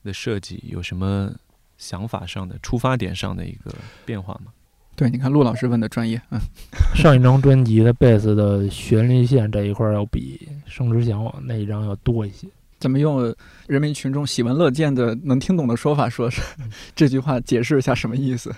[0.04, 1.34] 的设计有什么
[1.76, 3.74] 想法上的出发点上的一个
[4.06, 4.52] 变化吗？
[4.96, 6.40] 对，你看陆老师问的专业，嗯，
[6.94, 12.48] 上一张专辑的贝斯的旋律线这一块要比《生之向往》那一张要多一些。
[12.78, 16.30] 怎么用人民群众喜闻乐见的、能听懂的说法说，
[16.96, 18.54] 这句话解释一下什么意思？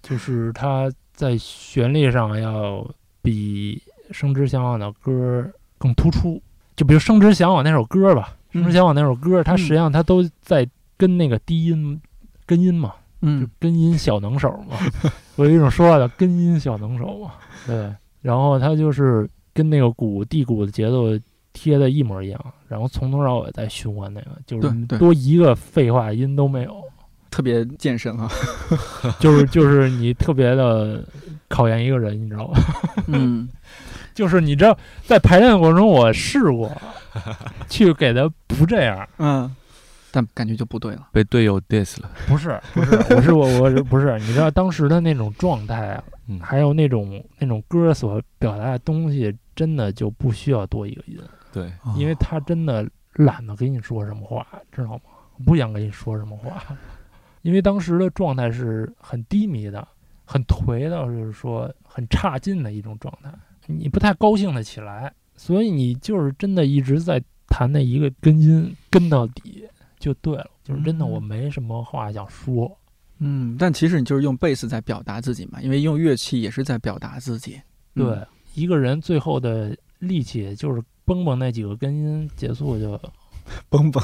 [0.00, 2.88] 就是它在旋律上要
[3.20, 3.82] 比
[4.16, 5.50] 《生之向往》的歌。
[5.84, 6.40] 更突出，
[6.74, 10.66] 就比如《生之向往》那首歌吧，《生之向往》那首歌，它实际上它都在
[10.96, 12.00] 跟那个低音
[12.46, 14.78] 根音嘛，嗯，根音小能手嘛，
[15.36, 17.32] 我有一种说法叫根音小能手嘛，
[17.66, 21.08] 对，然后它就是跟那个鼓地鼓的节奏
[21.52, 26.74] 贴的一模一样，然后从头到尾在循环那个，就是多一个废话音都没有，
[27.30, 28.26] 特别健身啊，
[29.20, 31.04] 就是就是你特别的
[31.48, 32.58] 考验一个人，你知道吧？
[33.08, 33.46] 嗯。
[34.16, 36.70] 就是你知道，在排练过程中，我试过
[37.68, 39.54] 去给他不这样，嗯，
[40.12, 42.10] 但感觉就不对了，被队友 diss 了。
[42.28, 44.18] 不是，不是，我是我，我是不是？
[44.20, 46.04] 你知道当时的那种状态啊，
[46.40, 51.18] 还有那种那种歌所表达的东西，真的就不需要多一个音。
[51.52, 55.00] 对，因为他真的懒得跟你说什么话，知道吗？
[55.44, 56.62] 不想跟你说什么话，
[57.42, 59.86] 因为当时的状态是很低迷的，
[60.24, 63.30] 很颓的，就是说很差劲的一种状态。
[63.66, 69.64] 你不太高兴的起来，所以你就是真的一直在弹那一个根音，跟到底
[69.98, 70.50] 就对了。
[70.62, 72.70] 就是真的，我没什么话想说。
[73.18, 77.60] 嗯，但其实你就是用贝斯在表达自己嘛，因为用乐器也是在表达自己。
[77.94, 78.18] 对，
[78.54, 82.98] 一个人最后的力气就是嘣嘣那几个根音结束就
[83.70, 84.02] 嘣嘣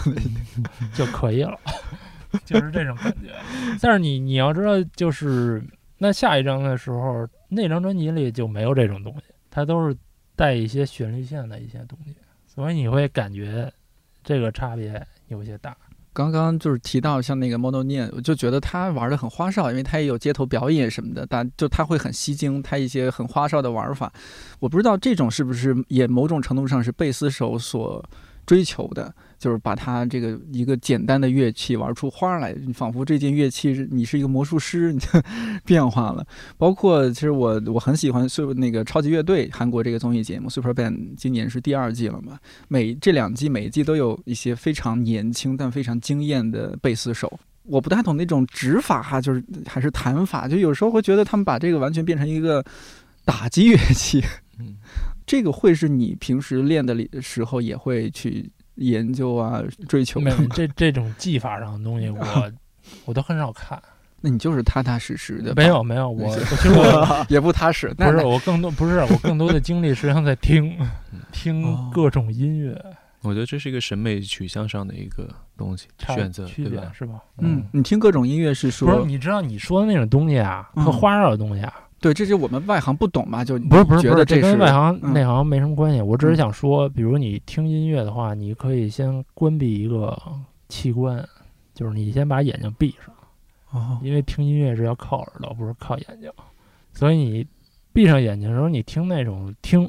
[0.95, 1.59] 就可以了，
[2.47, 3.35] 就是这种感觉。
[3.81, 5.63] 但是你你要知道，就是
[5.99, 9.97] 那下一张的时候，那张专辑里就没有这种东西，它都是
[10.37, 12.15] 带一些旋律线的一些东西，
[12.47, 13.71] 所以你会感觉
[14.23, 15.77] 这个差别有些大。
[16.13, 24.13] 刚刚就是提到像那个 Model Nian，，我就觉得他玩的很花哨，因为他也有街头表演什么的，但就他会很吸睛，他一些很花哨的玩法，
[24.59, 28.05] 我不知道这种是不是也某种程度上是贝斯手所
[28.45, 29.15] 追求的。
[29.41, 35.09] 就是把它这个一个简单的乐器玩出花来，仿佛这件乐器是你是一个魔术师，你就
[35.65, 36.25] 变化了。
[36.59, 42.39] 包括其实我我很喜欢是那个超级乐队韩国这个综艺节目 Super Band，今年是第二季了嘛。
[42.69, 47.41] 每这两季每一季都有一些非常年轻但非常惊艳的贝斯手。
[47.63, 52.63] 我不太懂那种指法哈，就是还是弹法，就有时候会觉得他们把这个完全变成一个
[53.25, 54.23] 打击乐器。
[54.59, 54.77] 嗯，
[55.25, 58.51] 这个会是你平时练的里时候也会去。
[58.81, 62.53] 研究啊，追求没这这种技法上的东西， 我
[63.07, 63.81] 我都很少看。
[64.23, 65.55] 那你就是踏踏实实的。
[65.55, 67.89] 没有没有，我其实我 也不踏实。
[67.95, 70.77] 不是我更多不是我更多的精力实际上在听
[71.33, 72.79] 听各种音乐。
[73.23, 77.21] 我觉得这是一个审美取向上的一个东西选择，对吧是吧？
[77.39, 79.07] 嗯，你听各种音乐是说，不是？
[79.07, 81.73] 你知道你说的那种东西啊，和花哨的东西啊。
[82.01, 86.01] 对，这是我们外行不懂嘛，就不是不是觉得这跟外行内行没什么关系。
[86.01, 90.19] 我只是想说，比如你听音乐的话，你可以先关闭一个
[90.71, 91.23] 器官，
[91.75, 93.15] 就是你先把眼睛闭上，
[93.73, 96.33] 哦，因为听音乐是要靠耳朵，不是靠眼睛，
[96.95, 97.47] 所以你
[97.93, 99.87] 闭上眼睛的时候，你听那种听，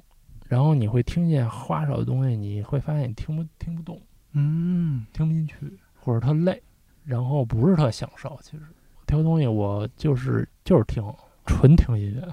[0.50, 3.97] 然后你会听见花哨的东西，你会发现你听不听不懂，
[4.34, 5.56] 嗯，听不进去，
[5.97, 6.62] 或者特累，
[7.06, 8.38] 然后不是特享受。
[8.41, 8.63] 其实
[9.08, 11.02] 挑东西我就是就是听。
[11.45, 12.27] 纯听音乐，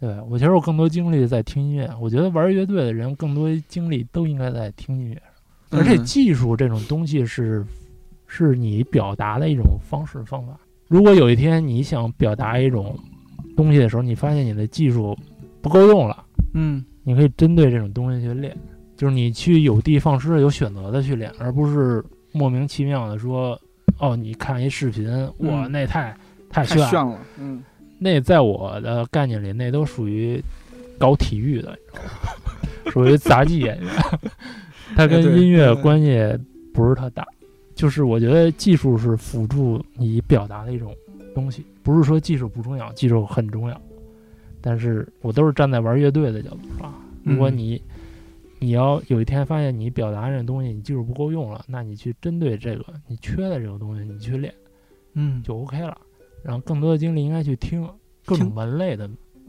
[0.00, 1.88] 对我其实我更多精力在听音乐。
[2.00, 5.14] 我觉得玩乐队的人更多精力都应该在听音乐
[5.70, 7.64] 上，而且技术这种东西是，
[8.26, 10.58] 是你表达的一种方式方法。
[10.88, 12.98] 如果有一天你想表达一种
[13.56, 15.16] 东西的时候，你发现你的技术
[15.62, 18.56] 不够用了，嗯，你可以针对这种东西去练，
[18.96, 23.56] 就是你去有的放矢、有选择的去练，而不是莫名其妙的说，
[23.98, 25.08] 哦，你看一视频，
[25.38, 26.16] 哇，那太
[26.48, 27.62] 太炫了，嗯。
[28.00, 30.42] 那在我的概念里，那都属于
[30.98, 31.78] 搞体育的？
[32.90, 33.88] 属于杂技演员，
[34.96, 36.18] 他跟音乐关系
[36.74, 37.24] 不是特大。
[37.74, 40.94] 就是我觉得技术是辅助你表达的一种
[41.34, 43.80] 东西，不是说技术不重要，技术很重要。
[44.60, 47.80] 但是我都是站在玩乐队的角度上，如果你
[48.58, 54.52] 你要有一天发现你表达这东西你技术不够用了，那你去针对这个你缺的这个东西，你去练，
[55.14, 55.96] 嗯，就 OK 了。
[56.42, 57.88] 然后更多的精力应该去听
[58.24, 59.08] 各种门类的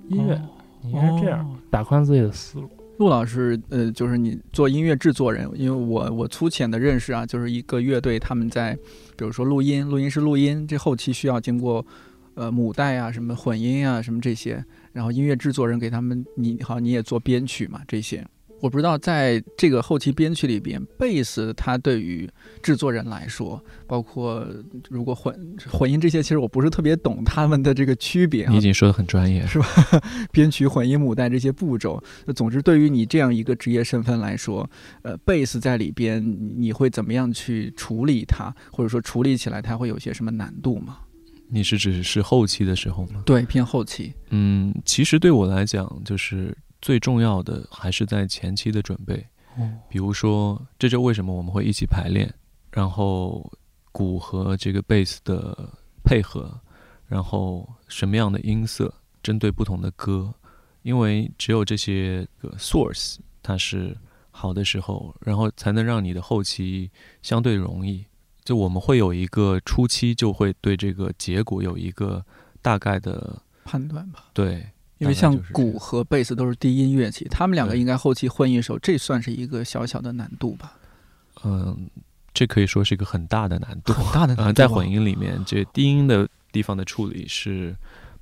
[0.09, 0.41] 音乐，
[0.83, 2.69] 应该是这样打宽自己的思路。
[2.97, 8.77] 陆老师，呃，就是你做音乐制作人，因为我我粗浅的认识啊，就是一个乐队他们在，
[9.17, 11.83] 比如说录音，录音室录音，这后期需要经过
[12.35, 18.23] 呃母带啊、什么混音啊、什么这些，然后音乐制作人给他们，你好，你也做编曲嘛，这些。
[18.61, 22.29] 我不知道在这个后期编曲里边，贝斯它对于
[22.61, 24.47] 制作人来说，包括
[24.87, 28.47] 如果混混音这些，其实我不是特别懂他们的这个区别。
[28.47, 29.67] 你已经说的很专业，是吧？
[30.31, 34.69] 编曲、混音、母带这些步骤，那总之对于你这样一个职业身份来说，
[35.01, 36.23] 呃，贝斯在里边
[36.55, 40.99] 你会怎么样去处理它，或者说处理起来它会有些什么难度吗？
[41.49, 43.23] 你是指是后期的时候吗？
[43.25, 44.13] 对，偏后期。
[44.29, 46.55] 嗯，其实对我来讲就是。
[46.81, 49.25] 最重要的还是在前期的准备，
[49.87, 52.33] 比如说，这就为什么我们会一起排练，
[52.71, 53.51] 然后
[53.91, 55.69] 鼓和这个贝斯的
[56.03, 56.59] 配合，
[57.07, 60.33] 然后什么样的音色，针对不同的歌，
[60.81, 63.95] 因为只有这些个 source 它是
[64.31, 66.89] 好的时候，然后才能让你的后期
[67.21, 68.03] 相对容易。
[68.43, 72.25] 就我们会有一个初期就会对这个结果有一个
[72.59, 74.65] 大概的判断吧，对。
[75.01, 80.77] 因为像鼓和贝斯都是低音乐器，他们两个应该后期混一首，这算是一个小小的难度吧？
[81.43, 81.89] 嗯，
[82.31, 84.53] 这可以说是一个很大的难度，很大的难度。
[84.53, 87.75] 在混音里面，这低音的地方的处理是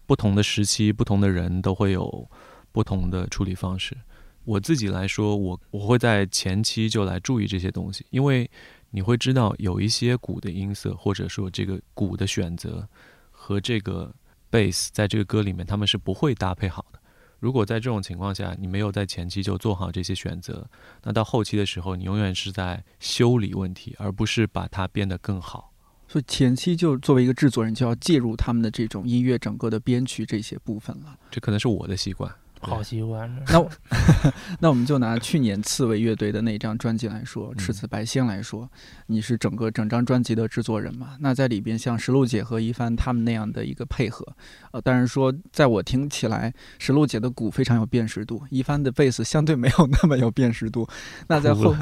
[0.05, 2.25] 不同的时期、不同的人都会有
[2.71, 3.97] 不同的处理方式。
[4.45, 8.49] 我自己来说，我我会在前期就来注意这些东西，因为
[8.91, 12.87] 你会知道有一些鼓的音色，或者说这个鼓的选择
[13.31, 14.15] 和这个。
[14.49, 16.99] 贝斯在这个歌里面，他们是不会搭配好的。
[17.39, 20.69] 如果在这种情况下，你没有在前期就做好这些选择，
[21.03, 25.71] 那到后期的时候，你永远是在修理问题，而不是把它变得更好。
[26.07, 31.17] 所以前期就作为一个制作人，就要介入他们的这种音乐整个的编曲这些部分了。
[31.29, 32.29] 这可能是我的习惯。
[32.59, 33.29] 好习惯。
[33.47, 33.69] 那
[34.59, 38.69] 那我们就拿去年刺猬乐队的那张专辑来说，《赤子白星》来说，
[39.07, 41.15] 你是整个整张专辑的制作人嘛？
[41.19, 44.25] 那在里边像石璐姐和一帆他们那样的一个配合，
[44.71, 50.87] 呃，但是说在我听起来，石璐姐的鼓非常有辨识度，一帆的贝斯相对没有 那么有辨识度。
[51.27, 51.75] 那在后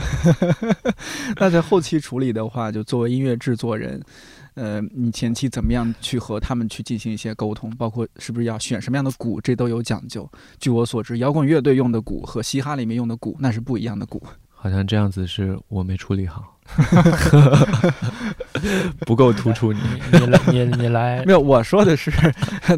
[1.37, 4.01] 那在后期处理的话，就作为音乐制作人。
[4.57, 7.69] 呃，你前期怎么样去和他们去进行一些沟通？
[7.77, 10.27] 包括是不是要选什么样的鼓，这都有讲究。
[10.59, 14.21] 据我所知，摇滚乐队用的鼓和嘻哈里面用的鼓那是不一样的鼓。
[14.55, 16.57] 好像这样子是我没处理好，
[19.05, 19.79] 不够突出你。
[20.11, 22.11] 你来，你你来，没有，我说的是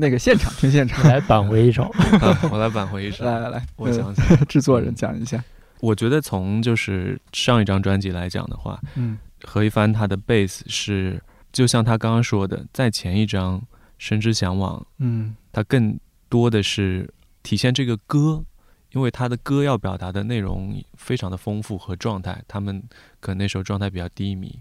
[0.01, 1.89] 那个现场听现场，来扳回一首。
[2.51, 3.23] 我来扳回一首。
[3.23, 5.41] 来来来，我想想，制作人讲一下。
[5.79, 11.21] 我觉得从就是上一张专辑来讲的话，嗯，何一帆他的贝斯是。
[11.51, 13.59] 就像他刚刚说的，在前一章
[13.97, 18.45] 《深之向往》，嗯，它更多的是体现这个歌，
[18.91, 22.83] 因为他的歌要表达的内容非常的丰富和状态，他们
[23.19, 24.59] 可能那时候状态比较低迷，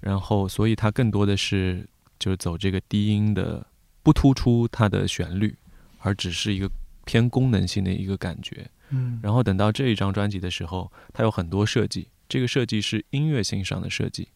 [0.00, 3.64] 然后所以它更多的是就是走这个低音的，
[4.02, 5.56] 不突出它的旋律，
[6.00, 6.68] 而只是一个
[7.04, 14.28] 偏功能性的一个感觉，嗯，然后等到这一张专辑的时候，它有很多设计，这个设计是音乐性上的设计，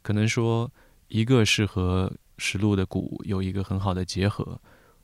[0.00, 0.72] 可能说。
[1.14, 4.60] 一个是和实录的鼓有一个很好的结合，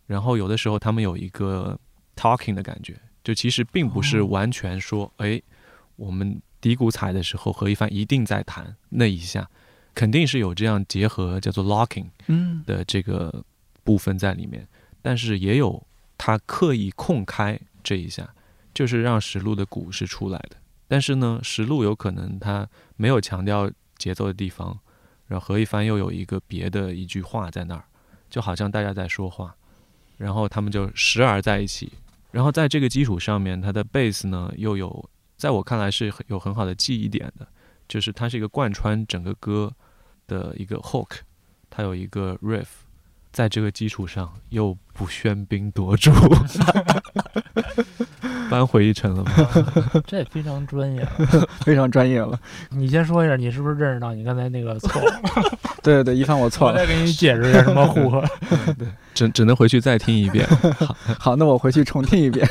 [0.09, 1.79] 然后有的时候他们有一个
[2.17, 5.41] talking 的感觉，就其实并不是完全说，哎，
[5.95, 9.49] 我们底鼓踩的时候何一帆一定在弹那一下，
[9.95, 12.07] 肯定是有这样结合叫做 locking
[12.67, 13.45] 的这个
[13.85, 14.67] 部分在里面，
[15.01, 15.81] 但是也有
[16.19, 18.29] 他刻意空开这一下，
[18.75, 20.57] 就是让实录的鼓是出来的，
[20.89, 24.77] 但是呢，实录有可能他没有强调节奏的地方。
[25.31, 27.85] 然后何一帆又有一个别的一句话在那儿，
[28.29, 29.55] 就好像大家在说话，
[30.17, 31.93] 然后他们就时而在一起，
[32.33, 37.47] 然后在这个基础上面，他的贝斯呢又有，在我看来是有很好的记忆点的，
[37.87, 39.73] 就是它是一个贯穿整个歌
[40.27, 41.19] 的一个 hook，
[41.71, 42.67] 它有一个 riff，
[43.31, 46.11] 在这个基础上又不喧宾夺主。
[48.51, 49.31] 扳回一城了吗？
[50.07, 51.07] 这也非常专业，
[51.65, 52.39] 非常专业了。
[52.71, 55.01] 你先说一下，你是不是认识到你刚才那个错？
[55.83, 56.75] 对对对，一凡我错了。
[56.75, 58.23] 我再给你解释一下什么护合。
[58.77, 60.47] 对，只只能回去再听一遍。
[60.77, 62.47] 好，好，那我回去重听一遍。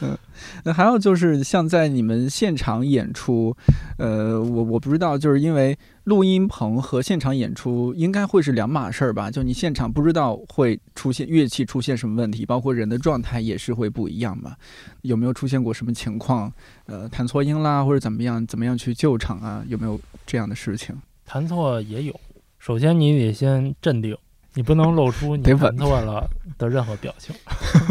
[0.00, 0.18] 嗯。
[0.66, 3.54] 那还有就是像在你们现场演出，
[3.98, 9.30] 呃，我我不知道，就是因为录音棚和现场演出应该会是两码事儿吧？
[9.30, 14.54] 就你现场不知道会出现乐器出现什么问题，包括人的状态也是会不一样嘛？
[15.02, 16.52] 有没有出现过什么情况？
[16.86, 18.46] 呃，弹错音啦，或者怎么样？
[18.46, 19.64] 怎么样去救场啊？
[19.66, 20.94] 有没有这样的事情？
[21.24, 22.20] 弹错也有。
[22.58, 24.16] 首先你得先镇定，
[24.52, 26.28] 你不能露出你弹错了
[26.58, 27.34] 的任何表情。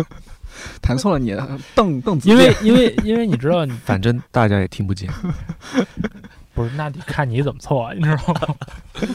[0.82, 1.36] 弹错了，你
[1.74, 2.30] 瞪瞪子。
[2.30, 5.10] 因为因为因为你知道， 反正大家也听不见。
[6.54, 8.56] 不是，那得看你怎么凑啊， 你知道吗？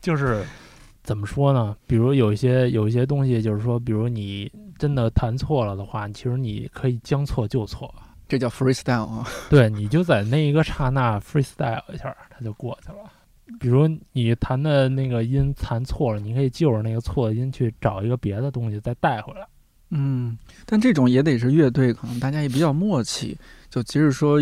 [0.00, 0.44] 就是
[1.02, 1.76] 怎么说呢？
[1.86, 7.94] 比如有一些有一些东西，就是说，比如你真的弹错了的话，其实你可以将错就错，
[8.28, 9.26] 这叫 freestyle 啊。
[9.50, 13.10] 对，你就在那一个刹那 freestyle 一下，它就过去了。
[13.58, 19.44] 比如你弹的那个音弹错了，你可以就着那个错的音去找一个别的东西再带回来。
[19.90, 23.36] 嗯，但这种也得是乐队，可能大家也比较默契。
[23.70, 24.38] 就即使说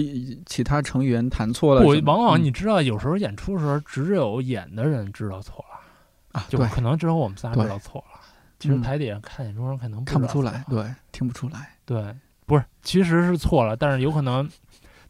[0.46, 8.20] 其他成员弹错了，我往往你知道，有时候演出的时候，只有演的人知道错了啊，就可能只有我们仨知道错了。
[8.58, 11.76] 其实台底下看演出人可能看不出来，对，听不出来。
[11.84, 12.12] 对，
[12.46, 14.48] 不是，其实是错了，但是有可能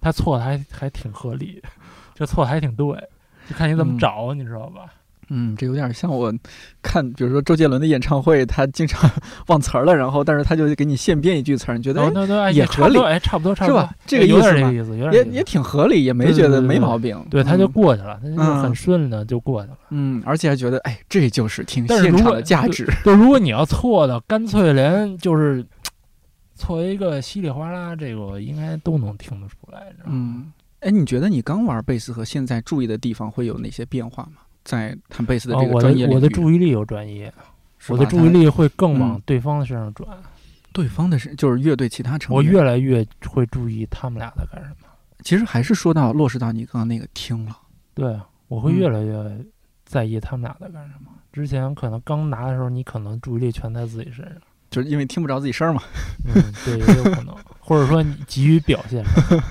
[0.01, 1.62] 他错的还还挺合理，
[2.14, 2.87] 这错的还挺对，
[3.49, 4.93] 就看你怎么找，你知道吧？
[5.31, 6.33] 嗯，这有点像我
[6.83, 9.11] 看，比如说周杰伦的演唱会，他经常
[9.49, 12.03] 忘词儿了，然后但是他就给你现编一句词儿，你觉得
[12.53, 13.95] 也合理，哎，差不多，是吧？
[14.07, 17.22] 这个意思，意思，也也挺合理，也没觉得没毛病。
[17.31, 19.79] 对，他就过去了，他就很顺的就过去了。
[19.91, 22.87] 嗯，而且还觉得，哎，这就是听现场的价值。
[23.05, 25.64] 就如果你要错的，干脆连就是
[26.55, 29.93] 错一个稀里哗啦，这个应该都能听得出来。
[30.07, 30.51] 嗯，
[30.81, 34.41] 哎，你觉得你刚玩贝斯和现在注意的地方会有哪些变化吗？
[34.69, 37.27] 在弹贝斯的这个专业我的注意力有转移，
[37.89, 40.07] 我的注意力会更往对方的身上转。
[40.75, 44.89] 对方的身就是乐队其他成员，我越来越会注意他们俩在干什么。
[45.25, 47.57] 其实还是说到落实到你刚刚那个听了，
[47.95, 49.47] 对，我会越来越
[49.87, 51.11] 在意他们俩在干什么。
[51.33, 54.37] 之前可能刚拿的时候，你可能注意力全在自己身上，
[54.69, 55.83] 就是因为听不着自己声嘛。
[56.27, 56.35] 嗯，
[56.66, 59.03] 对，也有可能，或者说你急于表现，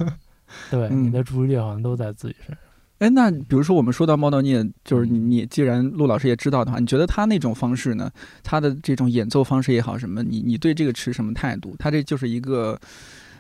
[0.70, 2.58] 对，你的注意力好像都在自己身上。
[3.00, 8.12] 哎，那比如说我们说到猫道聂，就是你你既然陆老师也知道的话，你觉得他那种方式呢？
[8.44, 11.76] 他的这种演奏方式也好，什么，你你对这个持什么态度？
[11.78, 12.80] 他这就是一个，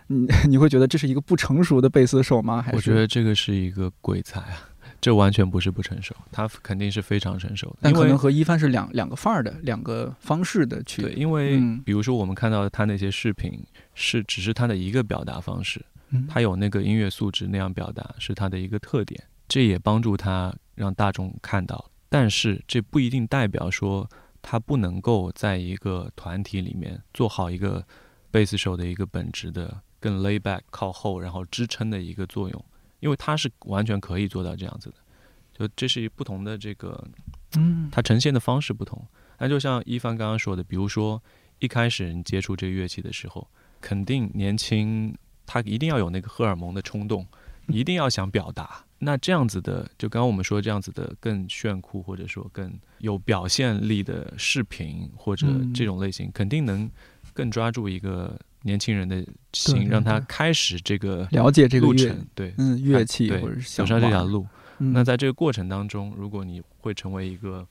[0.07, 2.61] 你 你会觉得这是一个不成熟的贝斯手吗？
[2.61, 4.69] 还是我觉得这个是一个鬼才啊，
[5.01, 7.77] 这完全不是不成熟，他肯定是非常成熟的。
[7.81, 11.19] 但可能和一帆是两两个范儿的，两个方式的区对，别。
[11.19, 13.59] 因为嗯比如说我们看到他那些视频，
[13.95, 21.89] 是只是他的一个表达方式，嗯他有那个音乐素质那样表达是他的一个特点，这也帮助他让大众看到。
[22.09, 24.09] 但是这不一定代表说
[24.41, 27.85] 他不能够在一个团体里面做好一个
[28.31, 32.65] 贝斯手的一个本质的更 lay back 靠后，然后支撑的一个作用，
[32.99, 34.95] 因为他是完全可以做到这样子的。
[35.53, 37.03] 就这是不同的这个
[37.57, 39.05] 嗯，它呈现的方式不同。
[39.39, 41.21] 那就像一帆刚刚说的，比如说
[41.59, 43.47] 一开始你接触这个乐器的时候，
[43.81, 47.25] 肯定年轻，他一定要有那个荷尔蒙的冲动，
[47.67, 48.83] 一定要想表达。
[48.99, 56.89] 那这样子的，就刚刚我们说这样子的更炫酷，或者说更有表现力的视频或者嗯这种类型，肯定能
[57.33, 63.85] 更抓住一个年轻人的对心，对让他开始这个了解这个乐路程，，对，嗯，乐器对或者是走。
[63.85, 64.45] 上这条路。
[64.79, 67.67] 嗯那在这个过程当中，如果你会成为一个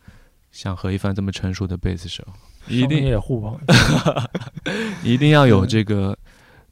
[0.51, 2.25] 像何一帆这么成熟的贝斯手，
[2.67, 3.59] 一定也互捧，
[5.05, 6.19] 一定要有这个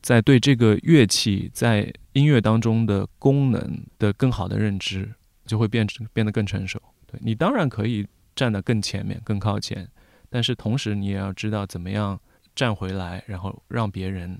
[0.04, 5.10] 在对这个乐器在音乐当中的功能的更好的认知，
[5.46, 6.78] 就会变成变得更成熟。
[7.06, 9.88] 对你当然可以站得更前面、更靠前，
[10.28, 12.20] 但是同时你也要知道怎么样
[12.54, 14.38] 站回来，然后让别人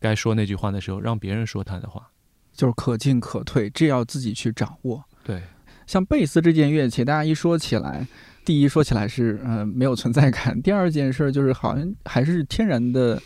[0.00, 2.10] 该说那句话的时候，让别人说他的话。
[2.54, 5.04] 就是可进可退，这要自己去掌握。
[5.22, 5.42] 对，
[5.86, 8.08] 像贝斯这件乐器，大家一说起来，
[8.42, 13.20] 第一说起来是呃没有存在感，第二件事儿就是好像还是天然的，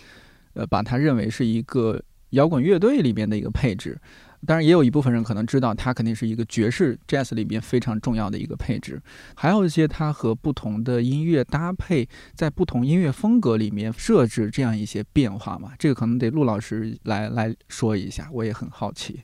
[0.55, 4.01] 呃把它认为是一个摇滚乐队里边的一个配置。
[4.46, 9.03] 当然，也有一部分人可能知道它肯定是一个爵士 jazz 里边非常重要的一个配置，
[9.34, 15.72] 还有一些它和不同的音乐搭配，在不同音乐风格里面设置这样一些变化嘛。
[15.76, 19.20] 这个可能得陆老师来来说一下，我也很好奇。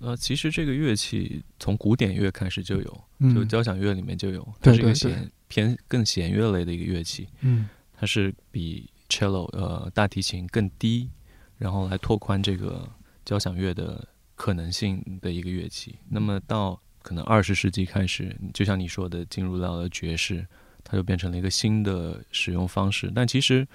[0.00, 7.26] 呃，其实这个乐器从古典乐开始就有，就嗯交响乐里面就有，它是一个弦偏更弦乐类的一个乐器。
[7.40, 7.66] 嗯
[7.98, 11.08] 它是比 cello 呃大提琴更低，
[11.56, 12.88] 然后来拓宽这个
[13.24, 15.96] 交响乐的可能性的一个乐器。
[16.08, 20.46] 那么到可能二十世纪开始，就像你说的，进入到了爵士，
[20.84, 23.10] 它就变成了一个新的使用方式。
[23.14, 23.66] 但其实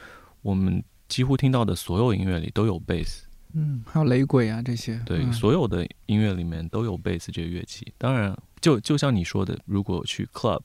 [0.41, 7.91] 我们几乎听到的所有音乐里都有贝斯，嗯，还有雷鬼啊这些，对，嗯所有的音乐里面都有贝斯这个乐器。
[7.97, 10.61] 当然，就就像你说的，如果去 club。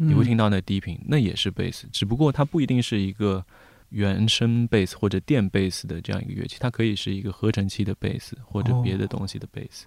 [0.00, 3.44] 你会听到到那低频，那也是贝斯，只不过它不一定是一个
[3.90, 9.86] 原声贝斯或者电贝斯的这样一个乐器，它可以是一个合成器的贝斯或者别的东西的贝斯，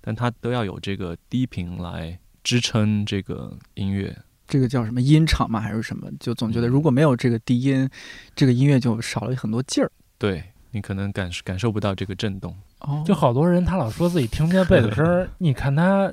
[0.00, 4.16] 但它都要有这个低频来支撑这个音乐。
[4.46, 6.10] 这个叫什么音场嘛，还是什么？
[6.18, 7.88] 就总嗯觉得如果没有这个低音，
[8.34, 9.90] 这个音乐就少了很多劲儿。
[10.16, 12.56] 对你可能感感受不到这个震动。
[12.80, 16.12] 哦就好多人他老说自己听不见贝斯声儿，你看他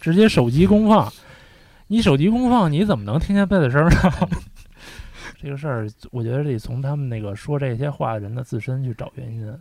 [0.00, 1.12] 直接手机功放，
[1.88, 4.28] 你手机功放你怎么能听见贝斯声儿呢？
[5.40, 9.54] 这个事儿，我觉得得从他们那个说这些话的人的自身去找原因。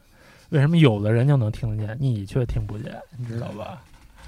[0.49, 2.95] 为什么有的人就能听得见，你却听不见？
[3.17, 3.81] 你知道吧？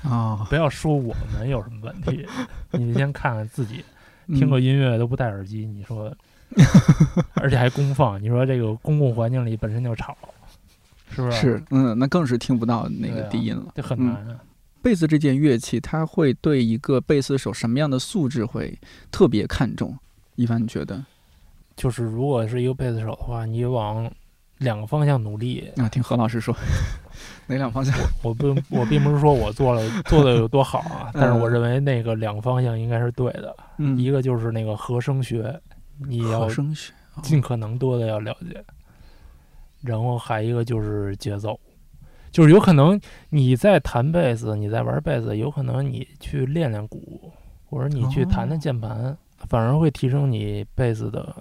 [0.04, 2.28] 哦， 不要说我们有什么问题，
[2.72, 3.84] 你先看看自己，
[4.28, 6.14] 嗯听个音乐都不戴耳机，你说，
[7.36, 10.18] 而且还公放，你说这个公共环境里本身就吵，
[11.10, 11.40] 是不是？
[11.40, 13.72] 是，嗯，那更是听不到那个低音了。
[13.74, 14.40] 这很嗯难啊。
[14.82, 18.78] 贝斯这件乐器，它会对一个贝斯手什么样的素质会
[19.10, 19.98] 特别看重？
[20.36, 21.04] 一凡，你觉得？
[21.80, 24.12] 就是如果是一个贝斯手的话，你往
[24.58, 25.72] 两个方向努力。
[25.78, 26.54] 啊，听何老师说，
[27.48, 27.98] 哪两方向？
[28.22, 33.56] 我并我并不是说我做了做的有多好啊， 但是我嗯认为那个两个方向应该是对的。
[33.78, 35.58] 嗯，一个就是那个和声学，
[36.10, 36.50] 你要
[37.24, 38.62] 尽可能多的要了解，
[39.82, 41.58] 然后还一个就是节奏，
[42.30, 43.00] 就是有可能
[43.30, 47.32] 你在弹贝斯，你在玩贝斯，有可能你去练练鼓，
[47.70, 49.18] 或者你去弹弹键盘，
[49.48, 51.34] 反而会提升你贝斯的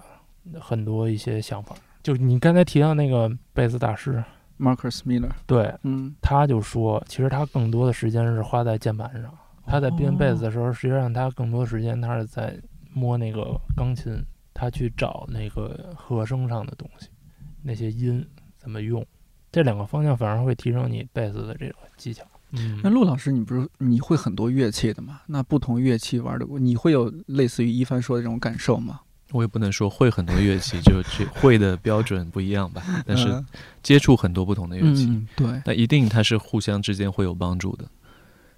[0.60, 1.74] 很多一些想法。
[2.02, 4.22] 就你刚才提到那个贝斯大师
[4.58, 9.30] ，Marcus Miller，对，嗯，他就说，其实他更多的时间是花在键盘上。
[9.66, 12.58] 他在编贝斯的时候，实际上他更多时间他是在
[12.94, 14.14] 摸那个钢琴，
[14.54, 17.08] 他去找那个和声上的东西，
[17.62, 18.26] 那些音
[18.56, 19.04] 怎么用。
[19.52, 22.24] 这两个方向反而会提升你贝斯的这个技巧。
[22.52, 25.20] 嗯那陆老师，你不是你会很多乐器的吗？
[25.26, 29.00] 那不同乐器玩的，你会有类似于一帆说的这种感受吗？
[29.32, 32.82] 我也不能说会很多乐器，就这 会的标准不一样吧。
[33.06, 33.46] 但是嗯
[33.82, 37.84] 接触很多不同的乐器，嗯，对，那一定它是互相之间会有帮助的。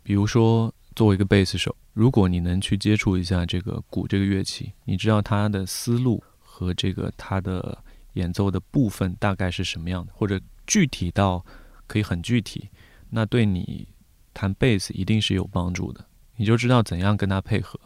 [0.03, 7.79] 比如说作为一个贝斯手，如果你能去接触一下这个鼓这个乐器，你知道它的思路和这个它的
[8.14, 11.45] 演奏的部分大概是什么样的，或者具体到
[11.87, 12.68] 可以很具体，
[13.11, 13.89] 那对你
[14.33, 16.05] 弹贝斯一定是有帮助的。
[16.37, 17.79] 你就知道怎样跟它配合，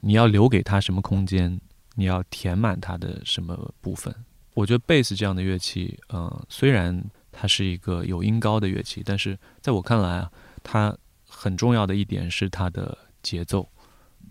[0.00, 1.60] 你要留给它什么空间，
[1.96, 4.14] 你要填满它的什么部分。
[4.54, 10.30] 我觉得贝斯这样的乐器，嗯，虽然它是一个有音高的乐器，但是在我看来啊，
[10.62, 10.96] 它
[11.28, 13.68] 很重要的一点是它的节奏、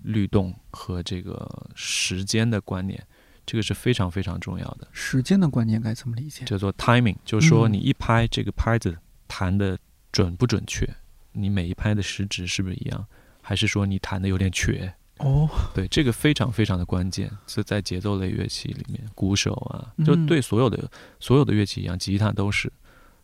[0.04, 3.06] 律动和这个时间的观念，
[3.46, 4.88] 这个是非常非常重要的。
[4.92, 6.46] 时间的观念该怎么理解？
[6.46, 8.98] 叫做 timing，就是说你一拍这个拍子
[9.28, 9.78] 弹的
[10.12, 10.88] 准不准确，
[11.34, 13.06] 你每一拍的时值是不是一样，
[13.42, 14.92] 还是说你弹的有点瘸？
[15.20, 20.90] 哦，对，这个非常非常的关键，是在节奏类乐器里面，鼓手啊，就对所有的
[21.20, 22.72] 所有的乐器一样，吉他都是，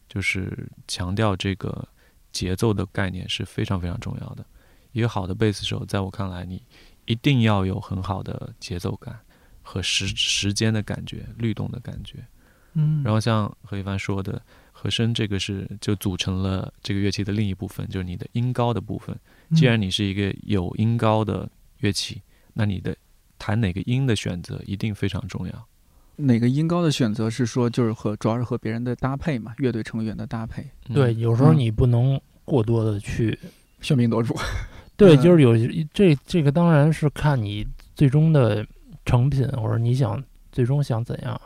[0.08, 1.86] 就是强调这个
[2.32, 4.46] 节奏的概念是非常非常重要的。
[4.94, 6.62] 一个好的贝斯手，在我看来，你
[7.06, 9.20] 一定要有很好的节奏感
[9.62, 12.26] 和时时间的感觉、律动的感觉。
[12.74, 19.18] 嗯，然后像何一帆说的，和声这个是就组成了这个乐器的另一部分，就是你的音高的部分。
[19.54, 21.50] 既然你是一个有音高的
[21.82, 22.22] 乐器，
[22.54, 22.96] 那你的
[23.38, 25.68] 弹哪个音的选择一定非常重要。
[26.16, 30.64] 哪个音高的选择是说，就是和主要是和别人的搭配嘛，乐队成员的搭配。
[30.94, 33.38] 对，有时候你不能过多的去
[33.82, 34.36] 喧宾夺主。
[34.96, 35.56] 对，就是有
[35.94, 37.66] 这这个当然是看你
[37.96, 38.64] 最终的
[39.04, 41.40] 成品，或者你想最终想怎样。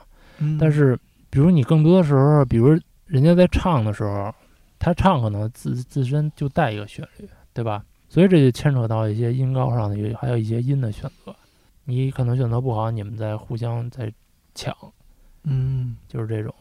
[0.60, 4.34] 但是，比如你更多的时候，比如人家在唱的时候，
[4.78, 7.82] 他唱可能自自身就带一个旋律，对吧？
[8.08, 11.36] 所以这就牵扯到一些音高上的，还有一些音的选择。
[11.84, 14.12] 你可能选择不好，你们在互相在
[14.54, 14.74] 抢，
[15.44, 16.54] 嗯，就是这种。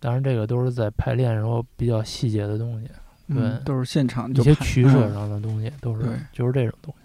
[0.00, 2.88] 当然，这个都是在排练时候比较细节的东西，
[3.28, 6.02] 对，都是现场一些取舍上的东西，都是
[6.32, 7.00] 就是这种东西。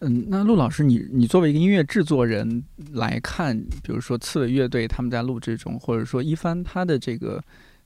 [0.00, 2.62] 嗯，那陆老师，你你作为一个音乐制作人
[2.92, 7.42] 来看，比如说刺猬乐队他们在录制中，或者说一帆他的这个。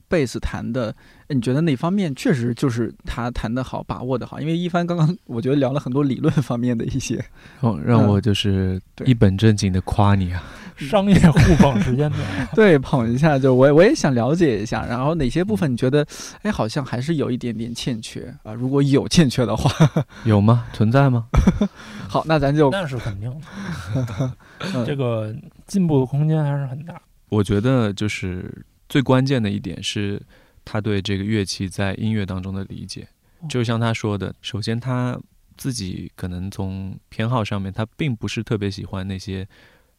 [0.09, 0.93] 贝斯弹的，
[1.29, 4.39] 你觉得哪方面确实就是他弹的好，把握的好？
[4.39, 7.23] 因为一帆刚刚我觉得聊了很多理论方面的一些，
[7.61, 10.43] 哦，让我就是一本正经的夸你啊，
[10.77, 12.21] 商业互捧时间段，
[12.55, 16.05] 对，捧一下，就我我也想了解一下，然后哪些部分你觉得，
[16.43, 18.53] 哎，好像还是有一点点欠缺啊？
[18.53, 19.69] 如果有欠缺的话，
[20.23, 20.65] 有吗？
[20.73, 21.25] 存在吗？
[22.07, 23.29] 好，那咱就那是肯定
[23.93, 25.35] 的，这个
[25.65, 27.01] 进步的空间还是很大。
[27.29, 28.63] 我觉得就是。
[28.89, 30.21] 最关键的一点是，
[30.63, 33.07] 他对这个乐器在音乐当中的理解。
[33.49, 35.19] 就像他说的，首先他
[35.57, 39.47] 自己可能从偏好上面，他并不是特别喜欢那些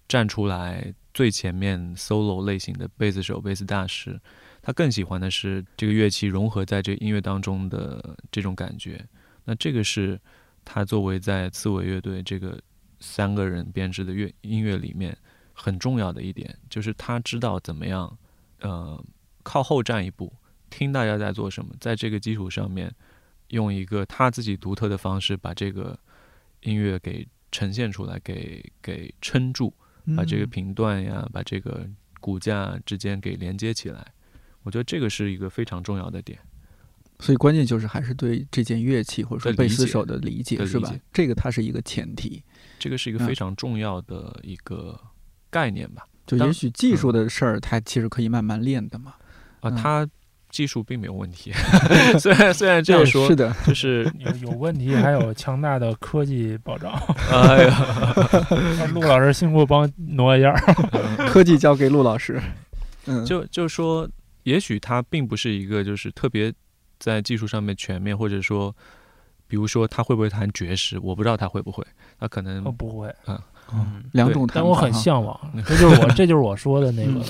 [0.09, 4.21] 站出来最前面 solo 类型的贝斯手、贝斯大师。
[4.61, 9.03] 他更喜欢的是这个乐器融合在这个音乐当中的这种感觉。
[9.45, 10.21] 那这个是
[10.65, 12.61] 他作为在刺猬乐队这个
[13.01, 15.17] 三个人编制的乐音乐里面
[15.53, 18.19] 很重要的一点，就是他知道怎么样。
[18.61, 19.05] 呃，
[19.43, 20.33] 靠后站一步，
[20.71, 22.93] 听大家在做什么，在这个基础上面，
[23.49, 25.99] 用一个他自己独特的方式把这个
[26.63, 29.73] 音乐给呈现出来，给给撑住，
[30.17, 31.89] 把这个频段呀，把这个
[32.21, 34.07] 骨架之间给连接起来。
[34.63, 36.39] 我觉得这个是一个非常重要的点。
[37.21, 40.95] 所以关键就是还是对这件乐器或者说贝斯手的理解，是吧？
[41.13, 42.43] 这个它是一个前提。
[42.79, 45.01] 这个是一个非常重要的一个
[45.51, 46.07] 概念吧。
[46.29, 49.15] 就也许技术的事儿，它其实可以慢慢练的嘛。
[49.61, 50.07] 啊，他
[50.51, 51.53] 技术并没有问题。
[52.21, 56.93] 虽然虽然这样说，是的，就是 有有问题，还有强大的科技保障。
[57.33, 60.53] 哎呀，陆老师辛苦帮挪一下，
[61.29, 62.41] 科技交给陆老师。
[63.07, 64.09] 嗯，就就说，
[64.43, 66.53] 也许他并不是一个就是特别
[66.99, 68.75] 在技术上面全面，或者说，
[69.47, 71.83] 比如说他会不会弹爵士，我不知道他会不会，
[72.21, 73.39] 他可能不会，嗯。
[73.73, 77.23] 嗯，两种，但我很向往，这就是我， 这就是我说的那个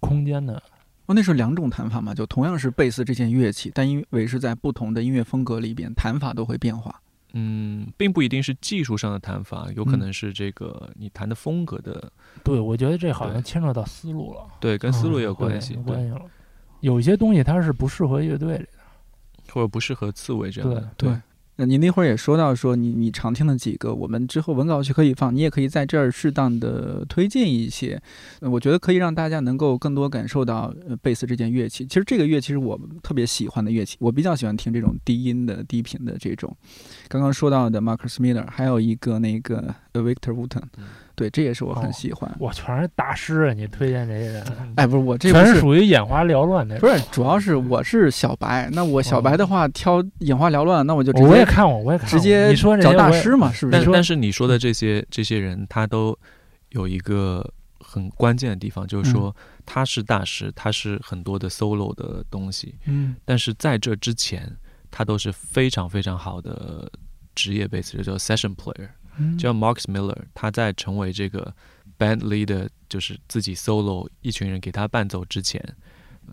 [0.00, 0.62] 空间的。
[1.06, 2.14] 哦，那是两种弹法嘛？
[2.14, 7.00] 就同样是贝斯这件乐器，但因为是在不同的音乐风格里边，弹法都会变化。
[7.32, 12.12] 嗯，并不一定是技术上的弹法，有可能是这个你弹的风格的。
[12.44, 14.46] 对，我觉得这好像牵扯到思路了。
[14.60, 15.74] 对，跟思路也有关系。
[15.74, 16.20] 关系了。
[16.80, 20.90] 有一些东西它是不适合乐队里的，或者不适合刺猬这样的。
[20.96, 21.12] 对。
[21.66, 28.00] 你那会儿也说到说你你常听的几个，我们之后文稿区可以放，你也可以在这儿适当的推荐一些，
[28.40, 31.86] 我觉得可以让大家能够更多感受到贝斯这件乐器。
[31.86, 36.56] 其实这个乐器是我特别喜欢的乐器，我比较喜欢听这种低音的低频的这种。
[37.08, 40.62] 刚刚说到的 Marcus Miller，还有一个那个 Victor Wooten，
[41.20, 42.34] 对，这也是我很喜欢。
[42.40, 43.52] 我全是大师啊！
[43.52, 44.42] 你推荐这些人，
[44.76, 46.78] 哎，不是我这全是属于眼花缭乱的。
[46.78, 53.78] 不是，主要是我是小白，那我小白的话挑眼花缭乱，那我就我也看我，我也看直接你说找大师嘛，是不是？
[53.84, 56.18] 但但是你说的这些这些人，他都
[56.70, 57.46] 有一个
[57.80, 64.50] 很关键的地方，就是说他是大师，他是很多的 solo 的东西，嗯，但是在这之前，
[64.90, 66.90] 他都是非常非常好的
[67.34, 68.88] 职业贝斯就，叫 session player。
[69.38, 71.54] 叫 Mark Miller，他在成为这个
[71.98, 75.62] band leader，就是自己 solo，一群人给他伴奏之前，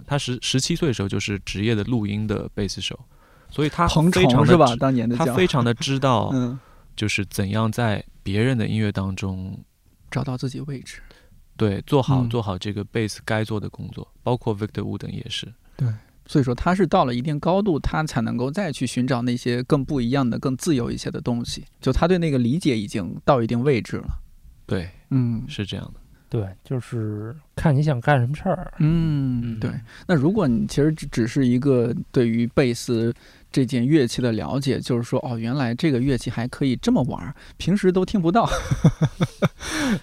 [0.06, 3.00] 他十十七岁的时候就是职业的录音的贝斯手，
[3.50, 4.76] 所以他非常是吧？
[4.78, 6.34] 当年的他非常的知道，
[6.96, 9.58] 就是怎样在别人的音乐当中
[10.10, 11.02] 找到自己位置，
[11.56, 15.88] 对，做好做好这个贝斯该做的工作，包括 Victor Wooten 也是，对。
[16.28, 21.64] 所以说他是到了一定高度，他才能够再去寻找那些更不一样的、更自由一些的东西。
[21.80, 24.08] 就他对那个理解已经到一定位置了。
[24.66, 26.02] 对，嗯，是这样的。
[26.30, 28.74] 对，就是看你想干什么事儿。
[28.80, 29.72] 嗯，对。
[30.06, 33.14] 那如果你其实只只是一个对于贝斯
[33.50, 38.50] 这件乐器的了解，就是说，哦，原来这个乐器还可以这么玩，平时都听不到。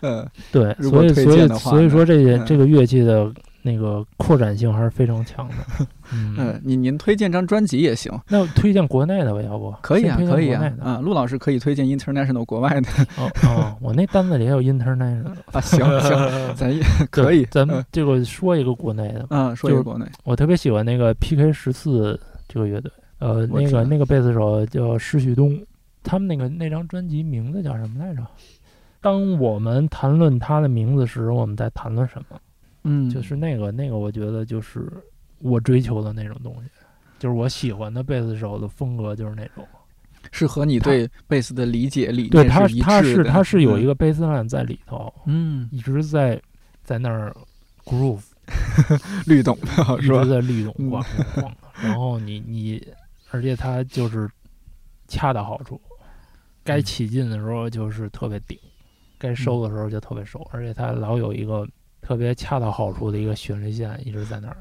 [0.00, 0.74] 呃， 对。
[0.80, 3.30] 所以，所以，所以说，这些这个乐器的。
[3.66, 5.54] 那个扩展性还是非常强的。
[6.12, 8.12] 嗯，您您推荐张专辑也行。
[8.28, 9.74] 那推荐国内的吧，要不？
[9.80, 10.70] 可以啊，可以啊。
[10.78, 12.88] 啊，陆老师可以推荐 international 国外的。
[13.16, 15.24] 哦哦，我那单子里也有 international。
[15.50, 17.46] 啊，行行， 咱也可以。
[17.46, 19.26] 咱们这个说一个国内的。
[19.30, 20.04] 嗯，说一个国内。
[20.24, 22.92] 我特别喜欢那个 PK 十四这个乐队。
[23.20, 25.58] 呃，那个那个贝斯手叫施旭东，
[26.02, 28.20] 他们那个那张专辑名字叫什么来着？
[29.00, 32.38] 当我们谈论他的名字时，我们在谈论什么？
[32.84, 34.86] 嗯，就是那个那个，我觉得就是
[35.38, 36.70] 我追求的那种东西，
[37.18, 39.66] 就是我喜欢的贝斯手的风格，就是那种，
[40.30, 42.82] 是和你对贝斯的理解理念是一致的。
[42.84, 46.40] 他是他是有一个贝斯烂在里头，嗯，一直在
[46.82, 47.34] 在那儿
[47.84, 48.22] groove
[49.26, 49.56] 律动，
[49.98, 51.52] 一直在律动，咣咣咣。
[51.82, 52.86] 然后你你，
[53.30, 54.28] 而且他就是
[55.08, 55.80] 恰到好处，
[56.62, 58.58] 该起劲的时候就是特别顶，
[59.18, 61.66] 该收的时候就特别收，而且他老有一个。
[62.06, 64.56] 特别恰到好处的一个旋律线一直在那儿，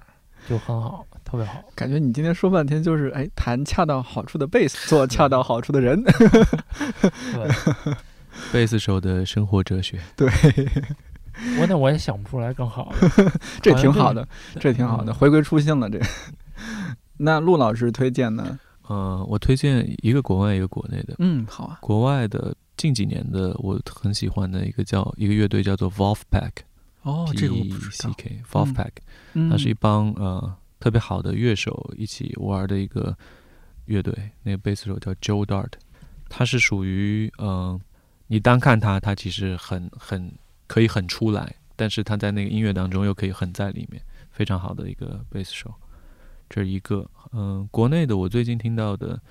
[0.47, 1.61] 就很好，特别好。
[1.75, 6.01] 感觉你今天说半天就是哎，弹恰到好处的贝斯，做恰到好处的人。
[6.01, 7.91] 对，
[8.53, 9.99] 贝斯手的生活哲学。
[10.15, 10.29] 对，
[11.59, 13.31] 我那我也想不出来更好的。
[13.61, 14.25] 这挺好的，
[14.57, 15.89] 这挺好的， 回归初心了。
[15.89, 15.99] 这，
[17.17, 18.57] 那陆老师推荐呢？
[18.89, 21.15] 嗯，我推荐一个国外，一个国内的。
[21.19, 21.77] 嗯，好啊。
[21.81, 26.51] 国外的近几年的我很喜欢的一个叫一个乐队叫做 Wolfpack。
[27.03, 28.09] 哦，这个我不知道。
[28.51, 28.91] Wolfpack，
[29.49, 33.15] 它是一帮呃特别好的乐手一起玩的一个
[33.85, 34.13] 乐队。
[34.41, 35.71] 那个贝斯手叫 Joe Dart，
[36.27, 37.79] 他是属于嗯，
[38.27, 40.31] 你单看他，他其实很很
[40.67, 44.01] 可以很出来，但是他在那个音乐当中又可以很在里面，
[44.31, 45.73] 非常好的一个贝斯手。
[46.49, 49.21] 这是一个嗯，国内的我最近听到的。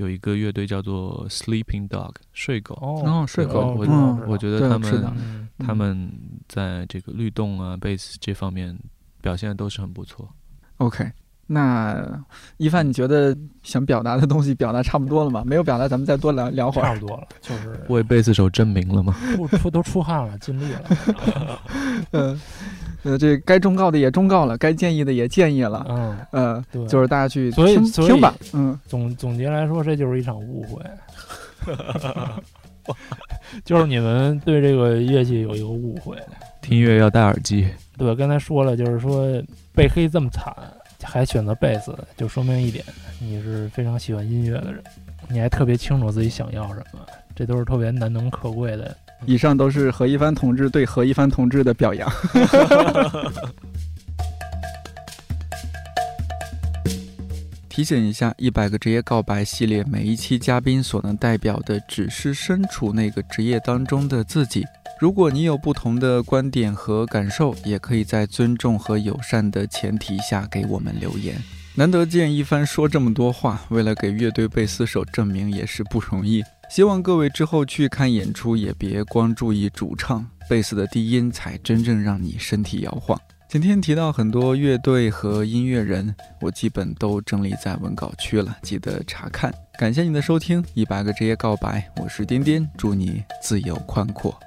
[0.00, 2.74] 有一个乐队叫做 Sleeping Dog 睡狗。
[2.76, 6.10] 哦，睡狗，我我觉得他们他们
[6.48, 8.78] 在这个律动啊、贝斯这方面
[9.20, 10.34] 表现都是很不错。
[10.78, 11.12] OK，
[11.52, 12.00] 那
[12.58, 15.42] 一凡，你觉得想表达的东西表达差不多了吗？
[15.44, 16.84] 没有表达，咱们再多聊聊会儿。
[16.84, 19.16] 差不多了，就是为贝斯手证明了吗？
[19.36, 21.60] 出出都出汗了，尽力了。
[22.12, 22.40] 嗯。
[23.02, 30.84] 呃，这该忠告的也忠告了，该建议的也建议了，嗯，呃，对，就是大家去听听吧，嗯，总总结来说，这就是一场误会，
[33.64, 36.14] 就是你们对这个乐器有一个误会，
[36.60, 39.42] 听音乐要戴耳机，对，刚才说了，就是说
[39.74, 40.54] 被黑这么惨，
[41.02, 42.84] 还选择贝斯，就说明一点，
[43.18, 44.82] 你是非常喜欢音乐的人，
[45.28, 47.00] 你还特别清楚自己想要什么，
[47.34, 48.96] 这都是特别难能可贵的。
[49.26, 52.10] 以上都是何一帆同志对何一帆同志的表扬。
[57.68, 64.66] 提醒一下，一百个职业告白系列，每一期嘉宾所能代表的只是身处那个职业当中的自己。
[65.00, 71.42] 如果你有不同的观点和感受，也可以在尊重和友善的前提下给我们留言。
[71.74, 76.42] 难得见一帆说这么多话，为了给乐队贝斯手证明也是不容易。
[76.68, 83.18] 希望各位之后去看演出，也别光注意主唱，贝斯的低音才真正让你身体摇晃。
[83.48, 89.50] 今天提到很多乐队和音乐人，我基本都整理在文稿区了，记得查看。
[89.78, 94.38] 感谢你的收听，一百个职业告白，我是颠颠，祝你自由宽阔。